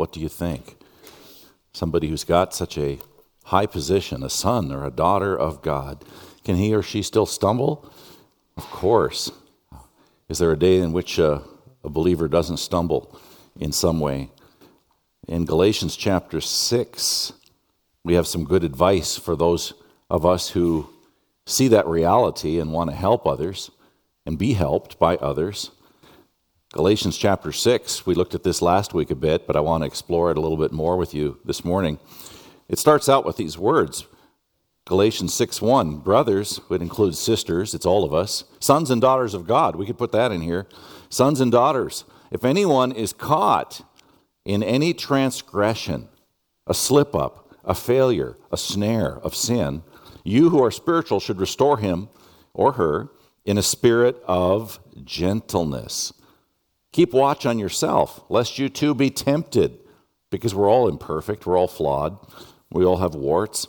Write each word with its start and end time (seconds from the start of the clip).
What 0.00 0.12
do 0.12 0.20
you 0.20 0.30
think? 0.30 0.78
Somebody 1.74 2.08
who's 2.08 2.24
got 2.24 2.54
such 2.54 2.78
a 2.78 2.98
high 3.44 3.66
position, 3.66 4.22
a 4.22 4.30
son 4.30 4.72
or 4.72 4.86
a 4.86 4.90
daughter 4.90 5.38
of 5.38 5.60
God, 5.60 6.06
can 6.42 6.56
he 6.56 6.74
or 6.74 6.82
she 6.82 7.02
still 7.02 7.26
stumble? 7.26 7.86
Of 8.56 8.64
course. 8.70 9.30
Is 10.30 10.38
there 10.38 10.52
a 10.52 10.58
day 10.58 10.78
in 10.78 10.94
which 10.94 11.18
a, 11.18 11.42
a 11.84 11.90
believer 11.90 12.28
doesn't 12.28 12.56
stumble 12.56 13.14
in 13.58 13.72
some 13.72 14.00
way? 14.00 14.30
In 15.28 15.44
Galatians 15.44 15.96
chapter 15.96 16.40
6, 16.40 17.34
we 18.02 18.14
have 18.14 18.26
some 18.26 18.44
good 18.44 18.64
advice 18.64 19.18
for 19.18 19.36
those 19.36 19.74
of 20.08 20.24
us 20.24 20.48
who 20.48 20.88
see 21.44 21.68
that 21.68 21.86
reality 21.86 22.58
and 22.58 22.72
want 22.72 22.88
to 22.88 22.96
help 22.96 23.26
others 23.26 23.70
and 24.24 24.38
be 24.38 24.54
helped 24.54 24.98
by 24.98 25.16
others. 25.16 25.72
Galatians 26.72 27.18
chapter 27.18 27.50
6, 27.50 28.06
we 28.06 28.14
looked 28.14 28.36
at 28.36 28.44
this 28.44 28.62
last 28.62 28.94
week 28.94 29.10
a 29.10 29.16
bit, 29.16 29.44
but 29.44 29.56
I 29.56 29.60
want 29.60 29.82
to 29.82 29.88
explore 29.88 30.30
it 30.30 30.36
a 30.36 30.40
little 30.40 30.56
bit 30.56 30.70
more 30.70 30.96
with 30.96 31.12
you 31.12 31.40
this 31.44 31.64
morning. 31.64 31.98
It 32.68 32.78
starts 32.78 33.08
out 33.08 33.24
with 33.24 33.36
these 33.36 33.58
words 33.58 34.06
Galatians 34.86 35.34
6 35.34 35.60
1, 35.60 35.96
brothers, 35.98 36.60
it 36.70 36.80
includes 36.80 37.18
sisters, 37.18 37.74
it's 37.74 37.86
all 37.86 38.04
of 38.04 38.14
us, 38.14 38.44
sons 38.60 38.88
and 38.88 39.00
daughters 39.00 39.34
of 39.34 39.48
God. 39.48 39.74
We 39.74 39.84
could 39.84 39.98
put 39.98 40.12
that 40.12 40.30
in 40.30 40.42
here. 40.42 40.68
Sons 41.08 41.40
and 41.40 41.50
daughters. 41.50 42.04
If 42.30 42.44
anyone 42.44 42.92
is 42.92 43.12
caught 43.12 43.84
in 44.44 44.62
any 44.62 44.94
transgression, 44.94 46.08
a 46.68 46.74
slip 46.74 47.16
up, 47.16 47.52
a 47.64 47.74
failure, 47.74 48.36
a 48.52 48.56
snare 48.56 49.18
of 49.18 49.34
sin, 49.34 49.82
you 50.22 50.50
who 50.50 50.62
are 50.62 50.70
spiritual 50.70 51.18
should 51.18 51.40
restore 51.40 51.78
him 51.78 52.10
or 52.54 52.74
her 52.74 53.08
in 53.44 53.58
a 53.58 53.62
spirit 53.62 54.22
of 54.28 54.78
gentleness. 55.04 56.12
Keep 56.92 57.12
watch 57.12 57.46
on 57.46 57.58
yourself, 57.58 58.24
lest 58.28 58.58
you 58.58 58.68
too 58.68 58.94
be 58.94 59.10
tempted, 59.10 59.78
because 60.30 60.54
we're 60.54 60.70
all 60.70 60.88
imperfect, 60.88 61.46
we're 61.46 61.58
all 61.58 61.68
flawed, 61.68 62.18
we 62.70 62.84
all 62.84 62.98
have 62.98 63.14
warts. 63.14 63.68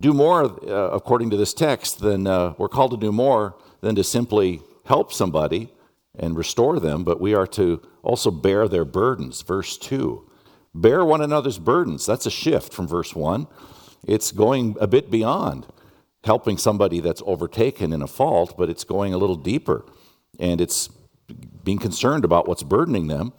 Do 0.00 0.12
more, 0.12 0.44
uh, 0.44 0.90
according 0.90 1.30
to 1.30 1.36
this 1.36 1.54
text, 1.54 2.00
than 2.00 2.26
uh, 2.26 2.54
we're 2.58 2.68
called 2.68 2.92
to 2.92 2.96
do 2.96 3.12
more 3.12 3.56
than 3.80 3.94
to 3.96 4.04
simply 4.04 4.60
help 4.84 5.12
somebody 5.12 5.72
and 6.18 6.36
restore 6.36 6.78
them, 6.80 7.04
but 7.04 7.20
we 7.20 7.34
are 7.34 7.46
to 7.46 7.80
also 8.02 8.30
bear 8.30 8.68
their 8.68 8.84
burdens. 8.84 9.42
Verse 9.42 9.76
2 9.78 10.28
Bear 10.74 11.04
one 11.04 11.20
another's 11.20 11.58
burdens. 11.58 12.06
That's 12.06 12.26
a 12.26 12.30
shift 12.30 12.72
from 12.72 12.88
verse 12.88 13.14
1. 13.14 13.46
It's 14.04 14.32
going 14.32 14.76
a 14.80 14.86
bit 14.86 15.10
beyond 15.10 15.66
helping 16.24 16.56
somebody 16.56 17.00
that's 17.00 17.22
overtaken 17.26 17.92
in 17.92 18.00
a 18.00 18.06
fault, 18.06 18.54
but 18.56 18.70
it's 18.70 18.84
going 18.84 19.12
a 19.12 19.18
little 19.18 19.36
deeper. 19.36 19.84
And 20.38 20.60
it's 20.60 20.88
being 21.64 21.78
concerned 21.78 22.24
about 22.24 22.48
what's 22.48 22.62
burdening 22.62 23.06
them. 23.06 23.32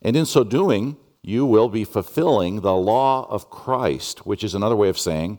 And 0.00 0.16
in 0.16 0.26
so 0.26 0.44
doing, 0.44 0.96
you 1.22 1.46
will 1.46 1.68
be 1.68 1.84
fulfilling 1.84 2.60
the 2.60 2.74
law 2.74 3.26
of 3.30 3.50
Christ, 3.50 4.26
which 4.26 4.42
is 4.42 4.54
another 4.54 4.76
way 4.76 4.88
of 4.88 4.98
saying 4.98 5.38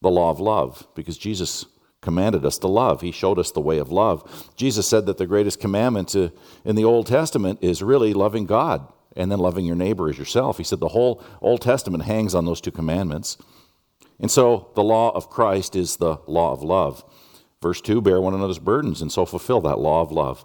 the 0.00 0.10
law 0.10 0.30
of 0.30 0.40
love, 0.40 0.86
because 0.94 1.18
Jesus 1.18 1.66
commanded 2.00 2.44
us 2.46 2.56
to 2.58 2.66
love. 2.66 3.02
He 3.02 3.12
showed 3.12 3.38
us 3.38 3.50
the 3.50 3.60
way 3.60 3.78
of 3.78 3.92
love. 3.92 4.50
Jesus 4.56 4.88
said 4.88 5.04
that 5.06 5.18
the 5.18 5.26
greatest 5.26 5.60
commandment 5.60 6.14
in 6.14 6.32
the 6.64 6.84
Old 6.84 7.06
Testament 7.06 7.58
is 7.60 7.82
really 7.82 8.14
loving 8.14 8.46
God 8.46 8.90
and 9.16 9.30
then 9.30 9.38
loving 9.38 9.66
your 9.66 9.76
neighbor 9.76 10.08
as 10.08 10.18
yourself. 10.18 10.56
He 10.56 10.64
said 10.64 10.80
the 10.80 10.88
whole 10.88 11.22
Old 11.42 11.60
Testament 11.60 12.04
hangs 12.04 12.34
on 12.34 12.46
those 12.46 12.60
two 12.60 12.70
commandments. 12.70 13.36
And 14.18 14.30
so 14.30 14.70
the 14.74 14.84
law 14.84 15.10
of 15.10 15.28
Christ 15.28 15.76
is 15.76 15.96
the 15.96 16.16
law 16.26 16.52
of 16.52 16.62
love. 16.62 17.04
Verse 17.60 17.80
2 17.80 18.00
bear 18.00 18.20
one 18.20 18.34
another's 18.34 18.58
burdens 18.58 19.02
and 19.02 19.12
so 19.12 19.26
fulfill 19.26 19.60
that 19.62 19.78
law 19.78 20.00
of 20.00 20.12
love. 20.12 20.44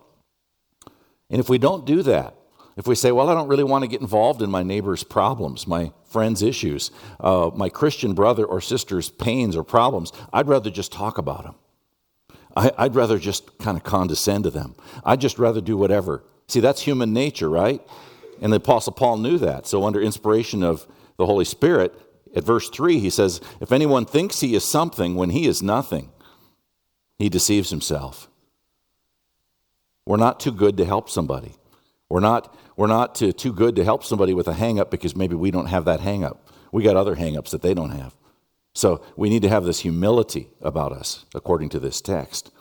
And 1.29 1.39
if 1.39 1.49
we 1.49 1.57
don't 1.57 1.85
do 1.85 2.03
that, 2.03 2.35
if 2.77 2.87
we 2.87 2.95
say, 2.95 3.11
well, 3.11 3.29
I 3.29 3.33
don't 3.33 3.47
really 3.47 3.63
want 3.63 3.83
to 3.83 3.87
get 3.87 4.01
involved 4.01 4.41
in 4.41 4.49
my 4.51 4.61
neighbor's 4.61 5.03
problems, 5.03 5.65
my 5.65 5.93
friend's 6.09 6.41
issues, 6.41 6.91
uh, 7.21 7.49
my 7.55 7.69
Christian 7.69 8.13
brother 8.13 8.43
or 8.43 8.59
sister's 8.59 9.09
pains 9.09 9.55
or 9.55 9.63
problems, 9.63 10.11
I'd 10.33 10.47
rather 10.47 10.69
just 10.69 10.91
talk 10.91 11.17
about 11.17 11.43
them. 11.43 11.55
I, 12.57 12.71
would 12.83 12.95
rather 12.95 13.19
just 13.19 13.57
kind 13.59 13.75
of 13.77 13.83
condescend 13.83 14.45
to 14.45 14.49
them. 14.49 14.75
I'd 15.03 15.19
just 15.19 15.39
rather 15.39 15.59
do 15.59 15.75
whatever. 15.75 16.23
See, 16.47 16.61
that's 16.61 16.81
human 16.81 17.11
nature, 17.11 17.49
right? 17.49 17.81
And 18.41 18.51
the 18.51 18.57
Apostle 18.57 18.93
Paul 18.93 19.17
knew 19.17 19.37
that. 19.39 19.67
So, 19.67 19.83
under 19.83 20.01
inspiration 20.01 20.63
of 20.63 20.87
the 21.17 21.25
Holy 21.25 21.45
Spirit, 21.45 21.93
at 22.35 22.43
verse 22.43 22.69
3, 22.69 22.99
he 22.99 23.09
says, 23.09 23.41
If 23.59 23.71
anyone 23.71 24.05
thinks 24.05 24.39
he 24.39 24.55
is 24.55 24.63
something 24.63 25.15
when 25.15 25.31
he 25.31 25.47
is 25.47 25.61
nothing, 25.63 26.11
he 27.17 27.29
deceives 27.29 27.69
himself. 27.69 28.29
We're 30.05 30.17
not 30.17 30.39
too 30.39 30.51
good 30.51 30.77
to 30.77 30.85
help 30.85 31.09
somebody. 31.09 31.55
We're 32.09 32.19
not, 32.19 32.55
we're 32.77 32.87
not 32.87 33.15
too, 33.15 33.31
too 33.31 33.51
good 33.51 33.75
to 33.77 33.83
help 33.83 34.03
somebody 34.03 34.33
with 34.33 34.47
a 34.47 34.53
hang 34.53 34.79
up 34.79 34.91
because 34.91 35.15
maybe 35.15 35.35
we 35.35 35.51
don't 35.51 35.65
have 35.67 35.85
that 35.85 35.99
hang 35.99 36.23
up. 36.23 36.49
We 36.71 36.83
got 36.83 36.95
other 36.95 37.15
hang 37.15 37.37
ups 37.37 37.51
that 37.51 37.61
they 37.61 37.73
don't 37.73 37.91
have. 37.91 38.15
So 38.73 39.01
we 39.15 39.29
need 39.29 39.41
to 39.43 39.49
have 39.49 39.63
this 39.63 39.79
humility 39.79 40.49
about 40.61 40.91
us, 40.91 41.25
according 41.33 41.69
to 41.69 41.79
this 41.79 42.01
text. 42.01 42.51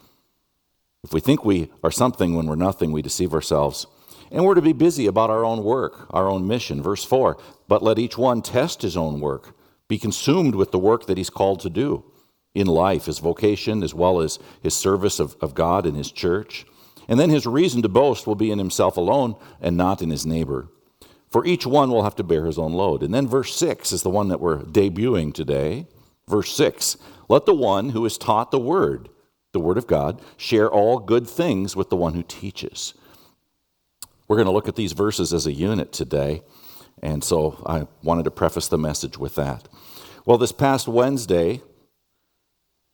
If 1.03 1.13
we 1.13 1.21
think 1.21 1.45
we 1.45 1.71
are 1.83 1.91
something 1.91 2.35
when 2.35 2.47
we're 2.47 2.55
nothing, 2.55 2.93
we 2.93 3.03
deceive 3.03 3.35
ourselves. 3.35 3.87
And 4.31 4.45
we're 4.45 4.55
to 4.55 4.63
be 4.63 4.73
busy 4.73 5.07
about 5.07 5.31
our 5.31 5.45
own 5.45 5.63
work, 5.63 6.07
our 6.11 6.29
own 6.29 6.47
mission. 6.47 6.83
Verse 6.83 7.05
4 7.05 7.37
But 7.69 7.83
let 7.83 7.99
each 7.99 8.17
one 8.17 8.41
test 8.41 8.83
his 8.83 8.97
own 8.97 9.21
work, 9.21 9.55
be 9.87 9.99
consumed 9.99 10.55
with 10.55 10.71
the 10.71 10.79
work 10.79 11.07
that 11.07 11.19
he's 11.19 11.31
called 11.31 11.61
to 11.61 11.71
do 11.71 12.05
in 12.55 12.67
life, 12.67 13.07
his 13.07 13.19
vocation, 13.19 13.83
as 13.83 13.93
well 13.93 14.21
as 14.21 14.39
his 14.63 14.75
service 14.75 15.21
of, 15.21 15.37
of 15.41 15.55
God 15.55 15.85
and 15.85 15.97
his 15.97 16.11
church. 16.11 16.65
And 17.09 17.19
then 17.21 17.31
his 17.31 17.47
reason 17.47 17.83
to 17.83 17.89
boast 17.89 18.27
will 18.27 18.35
be 18.35 18.51
in 18.51 18.59
himself 18.59 18.97
alone 18.97 19.37
and 19.61 19.77
not 19.77 20.03
in 20.03 20.11
his 20.11 20.25
neighbor. 20.25 20.69
For 21.31 21.45
each 21.45 21.67
one 21.67 21.91
will 21.91 22.05
have 22.05 22.17
to 22.17 22.23
bear 22.23 22.47
his 22.47 22.59
own 22.59 22.73
load. 22.73 23.03
And 23.03 23.13
then 23.13 23.27
verse 23.27 23.55
6 23.57 23.93
is 23.93 24.03
the 24.03 24.11
one 24.11 24.29
that 24.29 24.41
we're 24.41 24.61
debuting 24.61 25.35
today. 25.35 25.87
Verse 26.29 26.55
6 26.55 26.97
Let 27.29 27.47
the 27.47 27.55
one 27.55 27.91
who 27.91 28.05
is 28.05 28.17
taught 28.17 28.51
the 28.51 28.59
word, 28.59 29.09
the 29.53 29.61
word 29.61 29.77
of 29.77 29.87
God, 29.87 30.23
share 30.37 30.71
all 30.71 30.99
good 30.99 31.29
things 31.29 31.75
with 31.75 31.91
the 31.91 31.97
one 31.97 32.15
who 32.15 32.23
teaches. 32.23 32.95
We're 34.29 34.37
going 34.37 34.47
to 34.47 34.53
look 34.53 34.69
at 34.69 34.77
these 34.77 34.93
verses 34.93 35.33
as 35.33 35.47
a 35.47 35.53
unit 35.53 35.93
today. 35.93 36.43
And 37.03 37.23
so 37.23 37.63
I 37.67 37.87
wanted 38.03 38.25
to 38.25 38.31
preface 38.31 38.69
the 38.69 38.79
message 38.79 39.19
with 39.19 39.35
that. 39.35 39.69
Well, 40.25 40.39
this 40.39 40.53
past 40.53 40.89
Wednesday, 40.89 41.61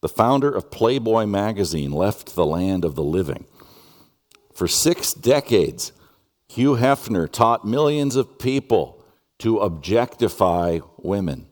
the 0.00 0.08
founder 0.08 0.50
of 0.50 0.70
Playboy 0.70 1.26
magazine 1.26 1.92
left 1.92 2.34
the 2.34 2.46
land 2.46 2.84
of 2.84 2.94
the 2.94 3.04
living. 3.04 3.44
For 4.60 4.68
six 4.68 5.14
decades, 5.14 5.90
Hugh 6.46 6.74
Hefner 6.74 7.32
taught 7.32 7.66
millions 7.66 8.14
of 8.14 8.38
people 8.38 9.02
to 9.38 9.56
objectify 9.60 10.80
women 10.98 11.46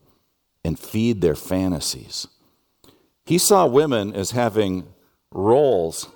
and 0.62 0.78
feed 0.78 1.22
their 1.22 1.34
fantasies. 1.34 2.28
He 3.24 3.38
saw 3.38 3.64
women 3.64 4.12
as 4.12 4.32
having 4.32 4.92
roles 5.32 6.10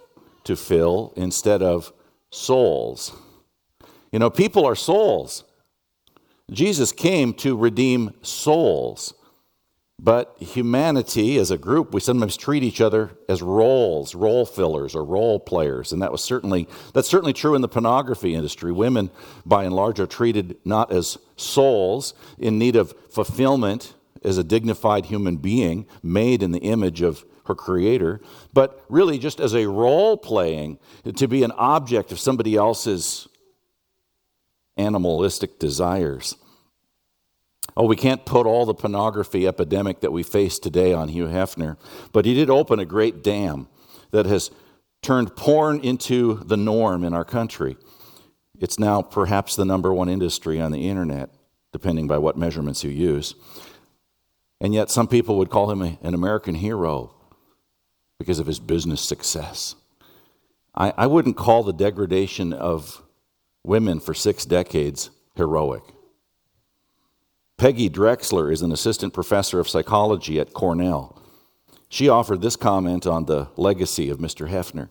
to 0.45 0.55
fill 0.55 1.15
instead 1.17 1.63
of 1.63 1.95
souls. 2.31 3.17
You 4.13 4.19
know, 4.19 4.29
people 4.29 4.67
are 4.67 4.77
souls. 4.77 5.45
Jesus 6.51 6.93
came 6.93 7.33
to 7.37 7.57
redeem 7.57 8.11
souls. 8.21 9.15
But 10.05 10.35
humanity 10.41 11.39
as 11.39 11.53
a 11.53 11.57
group, 11.57 11.95
we 11.95 12.01
sometimes 12.01 12.37
treat 12.37 12.65
each 12.65 12.81
other 12.81 13.13
as 13.29 13.41
roles, 13.41 14.17
role 14.17 14.45
fillers 14.45 14.97
or 14.97 15.05
role 15.05 15.39
players. 15.39 15.93
And 15.93 16.03
that 16.03 16.11
was 16.11 16.25
certainly 16.25 16.67
that's 16.93 17.09
certainly 17.09 17.33
true 17.33 17.55
in 17.55 17.63
the 17.63 17.69
pornography 17.69 18.35
industry. 18.35 18.73
Women, 18.73 19.11
by 19.47 19.63
and 19.63 19.73
large, 19.73 20.01
are 20.01 20.07
treated 20.09 20.57
not 20.65 20.91
as 20.91 21.19
souls 21.37 22.15
in 22.37 22.59
need 22.59 22.75
of 22.75 22.93
fulfillment 23.11 23.95
as 24.25 24.39
a 24.39 24.45
dignified 24.45 25.07
human 25.07 25.37
being 25.37 25.87
made 26.03 26.43
in 26.43 26.51
the 26.51 26.59
image 26.59 27.01
of 27.01 27.25
her 27.45 27.55
creator, 27.55 28.21
but 28.53 28.85
really 28.89 29.19
just 29.19 29.39
as 29.39 29.55
a 29.55 29.69
role 29.69 30.17
playing 30.17 30.81
to 31.15 31.29
be 31.29 31.45
an 31.45 31.53
object 31.53 32.11
of 32.11 32.19
somebody 32.19 32.57
else's 32.57 33.29
animalistic 34.77 35.61
desires. 35.61 36.37
Oh, 37.77 37.87
we 37.87 37.97
can't 37.97 38.27
put 38.27 38.47
all 38.47 38.67
the 38.67 38.75
pornography 38.75 39.47
epidemic 39.47 40.01
that 40.01 40.13
we 40.13 40.23
face 40.23 40.59
today 40.59 40.93
on 40.93 41.09
Hugh 41.09 41.27
Hefner, 41.27 41.77
but 42.13 42.25
he 42.27 42.35
did 42.35 42.51
open 42.51 42.79
a 42.79 42.85
great 42.85 43.23
dam 43.23 43.69
that 44.11 44.27
has 44.27 44.51
turned 45.01 45.35
porn 45.37 45.81
into 45.81 46.35
the 46.45 46.57
norm 46.57 47.03
in 47.03 47.15
our 47.15 47.25
country. 47.25 47.77
It's 48.61 48.79
now 48.79 49.03
perhaps 49.03 49.57
the 49.57 49.65
number 49.65 49.93
one 49.93 50.09
industry 50.09 50.61
on 50.61 50.71
the 50.71 50.89
internet, 50.89 51.31
depending 51.73 52.07
by 52.07 52.19
what 52.19 52.37
measurements 52.37 52.85
you 52.85 52.91
use. 52.91 53.35
And 54.61 54.73
yet, 54.73 54.91
some 54.91 55.09
people 55.09 55.39
would 55.39 55.51
call 55.51 55.71
him 55.71 55.83
an 55.83 56.15
American 56.15 56.55
hero 56.55 57.15
because 58.19 58.39
of 58.39 58.47
his 58.47 58.61
business 58.61 59.01
success. 59.01 59.75
I, 60.75 60.93
I 60.97 61.07
wouldn't 61.09 61.37
call 61.37 61.65
the 61.65 61.73
degradation 61.73 62.53
of 62.53 63.03
women 63.65 63.99
for 63.99 64.15
six 64.15 64.45
decades 64.45 65.11
heroic. 65.35 65.83
Peggy 67.63 67.89
Drexler 67.89 68.53
is 68.53 68.63
an 68.63 68.73
assistant 68.73 69.15
professor 69.15 69.61
of 69.61 69.69
psychology 69.69 70.41
at 70.41 70.53
Cornell. 70.53 71.17
She 71.89 72.09
offered 72.09 72.43
this 72.43 72.57
comment 72.57 73.07
on 73.07 73.27
the 73.27 73.51
legacy 73.55 74.11
of 74.11 74.19
Mr. 74.19 74.51
Hefner. 74.51 74.89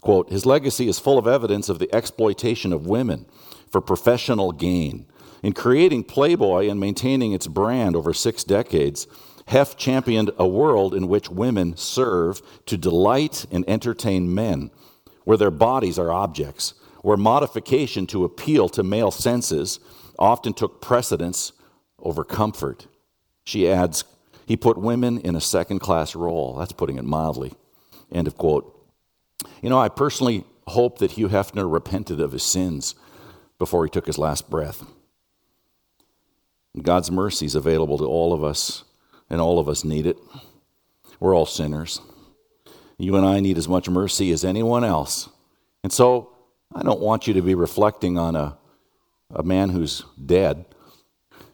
Quote, 0.00 0.30
his 0.30 0.46
legacy 0.46 0.86
is 0.86 1.00
full 1.00 1.18
of 1.18 1.26
evidence 1.26 1.68
of 1.68 1.80
the 1.80 1.92
exploitation 1.92 2.72
of 2.72 2.86
women 2.86 3.26
for 3.68 3.80
professional 3.80 4.52
gain. 4.52 5.06
In 5.42 5.52
creating 5.52 6.04
Playboy 6.04 6.68
and 6.68 6.78
maintaining 6.78 7.32
its 7.32 7.48
brand 7.48 7.96
over 7.96 8.14
six 8.14 8.44
decades, 8.44 9.08
Hef 9.48 9.76
championed 9.76 10.30
a 10.38 10.46
world 10.46 10.94
in 10.94 11.08
which 11.08 11.28
women 11.28 11.76
serve 11.76 12.40
to 12.66 12.76
delight 12.76 13.46
and 13.50 13.68
entertain 13.68 14.32
men, 14.32 14.70
where 15.24 15.36
their 15.36 15.50
bodies 15.50 15.98
are 15.98 16.12
objects, 16.12 16.74
where 17.00 17.16
modification 17.16 18.06
to 18.06 18.24
appeal 18.24 18.68
to 18.68 18.84
male 18.84 19.10
senses 19.10 19.80
often 20.20 20.54
took 20.54 20.80
precedence 20.80 21.52
over 22.02 22.24
comfort. 22.24 22.86
She 23.44 23.68
adds, 23.68 24.04
he 24.46 24.56
put 24.56 24.76
women 24.76 25.18
in 25.18 25.36
a 25.36 25.40
second 25.40 25.78
class 25.78 26.14
role. 26.14 26.56
That's 26.56 26.72
putting 26.72 26.98
it 26.98 27.04
mildly. 27.04 27.52
End 28.10 28.26
of 28.26 28.36
quote. 28.36 28.78
You 29.62 29.70
know, 29.70 29.78
I 29.78 29.88
personally 29.88 30.44
hope 30.66 30.98
that 30.98 31.12
Hugh 31.12 31.28
Hefner 31.28 31.70
repented 31.70 32.20
of 32.20 32.32
his 32.32 32.42
sins 32.42 32.94
before 33.58 33.84
he 33.84 33.90
took 33.90 34.06
his 34.06 34.18
last 34.18 34.50
breath. 34.50 34.84
God's 36.80 37.10
mercy 37.10 37.46
is 37.46 37.54
available 37.54 37.98
to 37.98 38.04
all 38.04 38.32
of 38.32 38.42
us, 38.42 38.84
and 39.28 39.40
all 39.40 39.58
of 39.58 39.68
us 39.68 39.84
need 39.84 40.06
it. 40.06 40.16
We're 41.20 41.36
all 41.36 41.46
sinners. 41.46 42.00
You 42.98 43.16
and 43.16 43.26
I 43.26 43.40
need 43.40 43.58
as 43.58 43.68
much 43.68 43.88
mercy 43.88 44.32
as 44.32 44.44
anyone 44.44 44.84
else. 44.84 45.28
And 45.82 45.92
so 45.92 46.32
I 46.74 46.82
don't 46.82 47.00
want 47.00 47.26
you 47.26 47.34
to 47.34 47.42
be 47.42 47.54
reflecting 47.54 48.16
on 48.16 48.36
a, 48.36 48.56
a 49.30 49.42
man 49.42 49.70
who's 49.70 50.04
dead. 50.24 50.64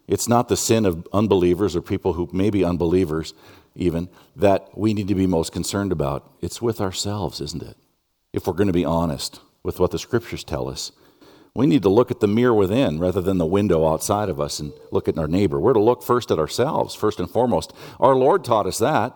It's 0.08 0.26
not 0.26 0.48
the 0.48 0.56
sin 0.56 0.86
of 0.86 1.06
unbelievers 1.12 1.76
or 1.76 1.82
people 1.82 2.14
who 2.14 2.28
may 2.32 2.48
be 2.48 2.64
unbelievers, 2.64 3.34
even, 3.76 4.08
that 4.34 4.76
we 4.76 4.94
need 4.94 5.06
to 5.08 5.14
be 5.14 5.26
most 5.26 5.52
concerned 5.52 5.92
about. 5.92 6.32
It's 6.40 6.62
with 6.62 6.80
ourselves, 6.80 7.40
isn't 7.40 7.62
it? 7.62 7.76
If 8.32 8.46
we're 8.46 8.54
going 8.54 8.68
to 8.68 8.72
be 8.72 8.86
honest 8.86 9.40
with 9.62 9.78
what 9.78 9.90
the 9.90 9.98
scriptures 9.98 10.42
tell 10.42 10.68
us. 10.68 10.92
We 11.54 11.66
need 11.66 11.82
to 11.82 11.88
look 11.88 12.10
at 12.10 12.20
the 12.20 12.26
mirror 12.26 12.54
within 12.54 12.98
rather 12.98 13.20
than 13.20 13.38
the 13.38 13.46
window 13.46 13.86
outside 13.86 14.28
of 14.28 14.40
us 14.40 14.60
and 14.60 14.72
look 14.90 15.08
at 15.08 15.18
our 15.18 15.28
neighbor. 15.28 15.60
We're 15.60 15.72
to 15.72 15.80
look 15.80 16.02
first 16.02 16.30
at 16.30 16.38
ourselves, 16.38 16.94
first 16.94 17.20
and 17.20 17.30
foremost. 17.30 17.72
Our 18.00 18.14
Lord 18.14 18.44
taught 18.44 18.66
us 18.66 18.78
that. 18.78 19.14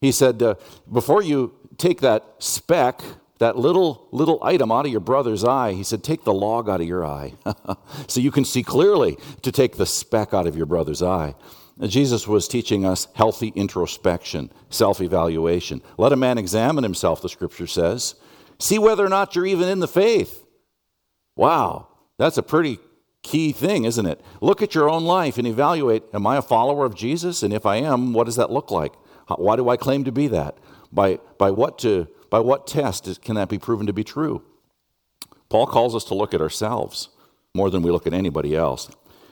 He 0.00 0.12
said, 0.12 0.42
uh, 0.42 0.54
before 0.90 1.22
you 1.22 1.54
take 1.76 2.00
that 2.00 2.24
speck, 2.38 3.02
that 3.40 3.56
little 3.56 4.06
little 4.12 4.38
item 4.42 4.70
out 4.70 4.86
of 4.86 4.92
your 4.92 5.00
brother's 5.00 5.44
eye, 5.44 5.72
he 5.72 5.82
said, 5.82 6.04
take 6.04 6.24
the 6.24 6.32
log 6.32 6.68
out 6.68 6.80
of 6.80 6.86
your 6.86 7.04
eye, 7.04 7.34
so 8.06 8.20
you 8.20 8.30
can 8.30 8.44
see 8.44 8.62
clearly 8.62 9.16
to 9.42 9.50
take 9.50 9.76
the 9.76 9.86
speck 9.86 10.32
out 10.32 10.46
of 10.46 10.56
your 10.56 10.66
brother's 10.66 11.02
eye. 11.02 11.34
Jesus 11.80 12.28
was 12.28 12.46
teaching 12.46 12.84
us 12.84 13.08
healthy 13.14 13.48
introspection, 13.56 14.52
self 14.68 15.00
evaluation. 15.00 15.80
Let 15.96 16.12
a 16.12 16.16
man 16.16 16.36
examine 16.36 16.84
himself, 16.84 17.22
the 17.22 17.28
scripture 17.30 17.66
says. 17.66 18.14
See 18.58 18.78
whether 18.78 19.04
or 19.04 19.08
not 19.08 19.34
you're 19.34 19.46
even 19.46 19.68
in 19.68 19.80
the 19.80 19.88
faith. 19.88 20.44
Wow, 21.34 21.88
that's 22.18 22.36
a 22.36 22.42
pretty 22.42 22.78
key 23.22 23.52
thing, 23.52 23.84
isn't 23.84 24.04
it? 24.04 24.20
Look 24.42 24.60
at 24.60 24.74
your 24.74 24.90
own 24.90 25.04
life 25.04 25.38
and 25.38 25.46
evaluate 25.46 26.02
Am 26.12 26.26
I 26.26 26.36
a 26.36 26.42
follower 26.42 26.84
of 26.84 26.94
Jesus? 26.94 27.42
And 27.42 27.54
if 27.54 27.64
I 27.64 27.76
am, 27.76 28.12
what 28.12 28.24
does 28.24 28.36
that 28.36 28.50
look 28.50 28.70
like? 28.70 28.92
Why 29.28 29.56
do 29.56 29.68
I 29.70 29.78
claim 29.78 30.04
to 30.04 30.12
be 30.12 30.26
that? 30.28 30.58
By, 30.92 31.20
by, 31.38 31.52
what, 31.52 31.78
to, 31.80 32.08
by 32.30 32.38
what 32.40 32.66
test 32.66 33.20
can 33.22 33.34
that 33.34 33.48
be 33.48 33.58
proven 33.58 33.86
to 33.86 33.92
be 33.92 34.04
true? 34.04 34.42
Paul 35.48 35.66
calls 35.66 35.94
us 35.94 36.04
to 36.04 36.14
look 36.14 36.32
at 36.32 36.40
ourselves 36.40 37.08
more 37.54 37.70
than 37.70 37.82
we 37.82 37.90
look 37.90 38.06
at 38.06 38.14
anybody 38.14 38.54
else. 38.54 38.88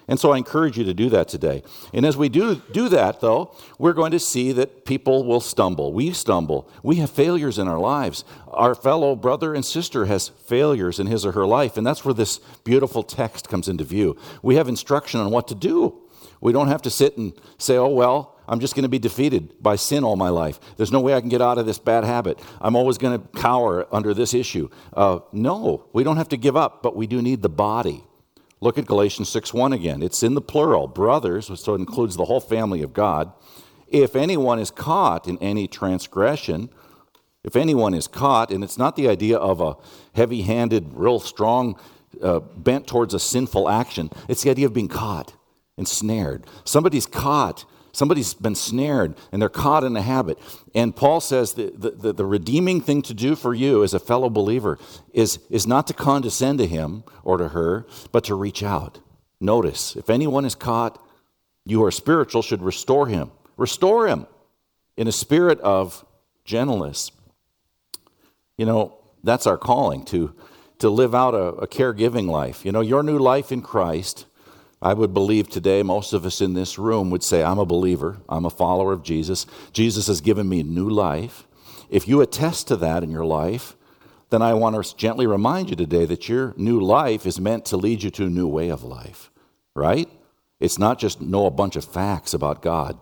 And 0.09 0.19
so 0.19 0.33
I 0.33 0.39
encourage 0.39 0.79
you 0.79 0.85
to 0.85 0.95
do 0.95 1.11
that 1.11 1.29
today. 1.29 1.63
And 1.93 2.07
as 2.07 2.17
we 2.17 2.31
do 2.31 2.63
do 2.73 2.89
that, 2.89 3.21
though, 3.21 3.55
we're 3.79 3.93
going 3.93 4.11
to 4.13 4.19
see 4.19 4.53
that 4.53 4.87
people 4.87 5.25
will 5.25 5.41
stumble. 5.41 5.93
We 5.93 6.13
stumble. 6.13 6.69
We 6.83 6.97
have 6.97 7.11
failures 7.11 7.59
in 7.59 7.69
our 7.69 7.79
lives. 7.79 8.25
Our 8.49 8.75
fellow 8.75 9.15
brother 9.15 9.55
and 9.55 9.65
sister 9.65 10.07
has 10.07 10.29
failures 10.29 10.99
in 10.99 11.09
his 11.09 11.27
or 11.27 11.33
her 11.33 11.47
life, 11.47 11.77
and 11.77 11.87
that's 11.87 12.07
where 12.07 12.15
this 12.15 12.39
beautiful 12.65 13.03
text 13.03 13.51
comes 13.51 13.69
into 13.69 13.85
view. 13.85 14.17
We 14.43 14.55
have 14.55 14.67
instruction 14.67 15.21
on 15.21 15.31
what 15.31 15.47
to 15.49 15.55
do. 15.55 16.01
We 16.41 16.53
don't 16.53 16.69
have 16.69 16.83
to 16.83 16.91
sit 16.91 17.19
and 17.19 17.35
say, 17.59 17.77
oh, 17.77 17.89
well, 17.89 18.35
I'm 18.49 18.61
just 18.61 18.75
going 18.75 18.85
to 18.85 18.89
be 18.89 18.99
defeated 18.99 19.63
by 19.63 19.77
sin 19.77 20.05
all 20.05 20.17
my 20.17 20.31
life. 20.31 20.59
There's 20.77 20.91
no 20.91 21.01
way 21.01 21.15
I 21.15 21.21
can 21.21 21.29
get 21.29 21.43
out 21.43 21.59
of 21.59 21.67
this 21.67 21.79
bad 21.79 22.05
habit. 22.05 22.41
I'm 22.61 22.75
always 22.75 22.99
going 22.99 23.21
to 23.21 23.29
cower 23.39 23.87
under 23.95 24.15
this 24.15 24.35
issue. 24.35 24.69
Uh, 24.95 25.21
no, 25.33 25.89
we 25.93 26.03
don't 26.03 26.17
have 26.17 26.29
to 26.31 26.37
give 26.37 26.57
up, 26.57 26.83
but 26.83 26.97
we 26.97 27.07
do 27.07 27.21
need 27.21 27.43
the 27.43 27.49
body. 27.49 28.05
Look 28.61 28.79
at 28.79 28.87
Galatians 28.87 29.29
6 29.29 29.55
1 29.55 29.73
again. 29.73 30.03
It's 30.03 30.23
in 30.23 30.35
the 30.35 30.41
plural, 30.41 30.89
brothers, 30.89 31.51
so 31.61 31.75
it 31.75 31.79
includes 31.79 32.17
the 32.17 32.25
whole 32.25 32.41
family 32.41 32.83
of 32.83 32.93
God. 32.93 33.33
If 33.87 34.17
anyone 34.17 34.59
is 34.59 34.71
caught 34.71 35.29
in 35.29 35.39
any 35.39 35.69
transgression, 35.69 36.71
if 37.45 37.55
anyone 37.55 37.95
is 37.95 38.09
caught, 38.09 38.51
and 38.51 38.65
it's 38.65 38.77
not 38.77 38.97
the 38.97 39.09
idea 39.09 39.39
of 39.39 39.61
a 39.61 39.77
heavy 40.15 40.43
handed, 40.43 40.93
real 40.93 41.21
strong, 41.21 41.79
uh, 42.23 42.41
bent 42.41 42.87
towards 42.87 43.15
a 43.15 43.21
sinful 43.21 43.69
action, 43.69 44.11
it's 44.29 44.43
the 44.43 44.51
idea 44.51 44.67
of 44.67 44.73
being 44.73 44.89
caught 44.89 45.35
and 45.77 45.87
snared. 45.87 46.45
Somebody's 46.65 47.07
caught 47.07 47.65
Somebody's 47.93 48.35
been 48.35 48.55
snared 48.55 49.17
and 49.33 49.41
they're 49.41 49.49
caught 49.49 49.85
in 49.85 49.97
a 49.97 50.03
habit. 50.03 50.39
And 50.75 50.95
Paul 50.95 51.21
says 51.21 51.55
the, 51.55 51.73
the, 51.75 52.13
the, 52.13 52.25
redeeming 52.25 52.81
thing 52.81 53.03
to 53.03 53.15
do 53.15 53.35
for 53.35 53.55
you 53.55 53.83
as 53.83 53.95
a 53.95 53.99
fellow 53.99 54.31
believer 54.31 54.79
is, 55.13 55.39
is 55.51 55.67
not 55.67 55.87
to 55.89 55.95
condescend 55.95 56.59
to 56.59 56.67
him 56.67 57.05
or 57.25 57.39
to 57.39 57.49
her, 57.49 57.87
but 58.13 58.25
to 58.25 58.35
reach 58.35 58.63
out. 58.63 59.01
Notice, 59.41 59.97
if 59.97 60.11
anyone 60.11 60.45
is 60.45 60.55
caught, 60.55 61.03
you 61.65 61.79
who 61.79 61.85
are 61.85 61.91
spiritual, 61.91 62.43
should 62.43 62.63
restore 62.63 63.07
him. 63.07 63.31
Restore 63.57 64.09
him 64.09 64.27
in 64.97 65.07
a 65.09 65.13
spirit 65.13 65.61
of 65.61 66.05
gentleness. 66.45 67.11
You 68.57 68.67
know, 68.67 68.99
that's 69.23 69.47
our 69.47 69.59
calling 69.59 70.05
to, 70.07 70.35
to 70.79 70.89
live 70.89 71.15
out 71.15 71.35
a, 71.35 71.49
a 71.57 71.67
caregiving 71.67 72.29
life. 72.29 72.65
You 72.65 72.73
know, 72.73 72.81
your 72.81 73.03
new 73.03 73.19
life 73.19 73.53
in 73.53 73.63
Christ 73.63 74.27
I 74.81 74.95
would 74.95 75.13
believe 75.13 75.49
today 75.49 75.83
most 75.83 76.13
of 76.13 76.25
us 76.25 76.41
in 76.41 76.55
this 76.55 76.79
room 76.79 77.11
would 77.11 77.25
say, 77.25 77.43
I'm 77.43 77.59
a 77.59 77.67
believer, 77.67 78.19
I'm 78.29 78.45
a 78.45 78.51
follower 78.51 78.93
of 78.93 79.03
Jesus. 79.03 79.47
Jesus 79.73 80.07
has 80.07 80.21
given 80.21 80.49
me 80.49 80.63
new 80.63 80.89
life. 80.89 81.47
If 81.91 82.07
you 82.07 82.21
attest 82.21 82.69
to 82.69 82.77
that 82.77 83.03
in 83.03 83.11
your 83.11 83.25
life, 83.25 83.77
then 84.31 84.43
I 84.43 84.55
want 84.55 84.83
to 84.83 84.97
gently 84.97 85.27
remind 85.27 85.71
you 85.71 85.77
today 85.77 86.05
that 86.05 86.29
your 86.29 86.55
new 86.57 86.81
life 86.81 87.27
is 87.27 87.41
meant 87.41 87.65
to 87.67 87.77
lead 87.77 88.03
you 88.03 88.11
to 88.11 88.27
a 88.27 88.31
new 88.31 88.47
way 88.47 88.69
of 88.69 88.85
life, 88.85 89.31
right? 89.75 90.09
It's 90.61 90.79
not 90.79 90.99
just 90.99 91.21
know 91.21 91.47
a 91.47 91.51
bunch 91.51 91.77
of 91.77 91.85
facts 91.85 92.35
about 92.35 92.63
God. 92.63 92.99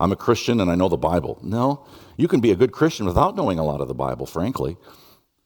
I'm 0.00 0.12
a 0.12 0.16
Christian 0.16 0.60
and 0.60 0.70
I 0.70 0.74
know 0.74 0.88
the 0.88 0.96
Bible. 0.96 1.38
No, 1.42 1.86
you 2.16 2.28
can 2.28 2.40
be 2.40 2.50
a 2.50 2.56
good 2.56 2.72
Christian 2.72 3.06
without 3.06 3.36
knowing 3.36 3.58
a 3.58 3.64
lot 3.64 3.80
of 3.80 3.88
the 3.88 3.94
Bible, 3.94 4.26
frankly. 4.26 4.76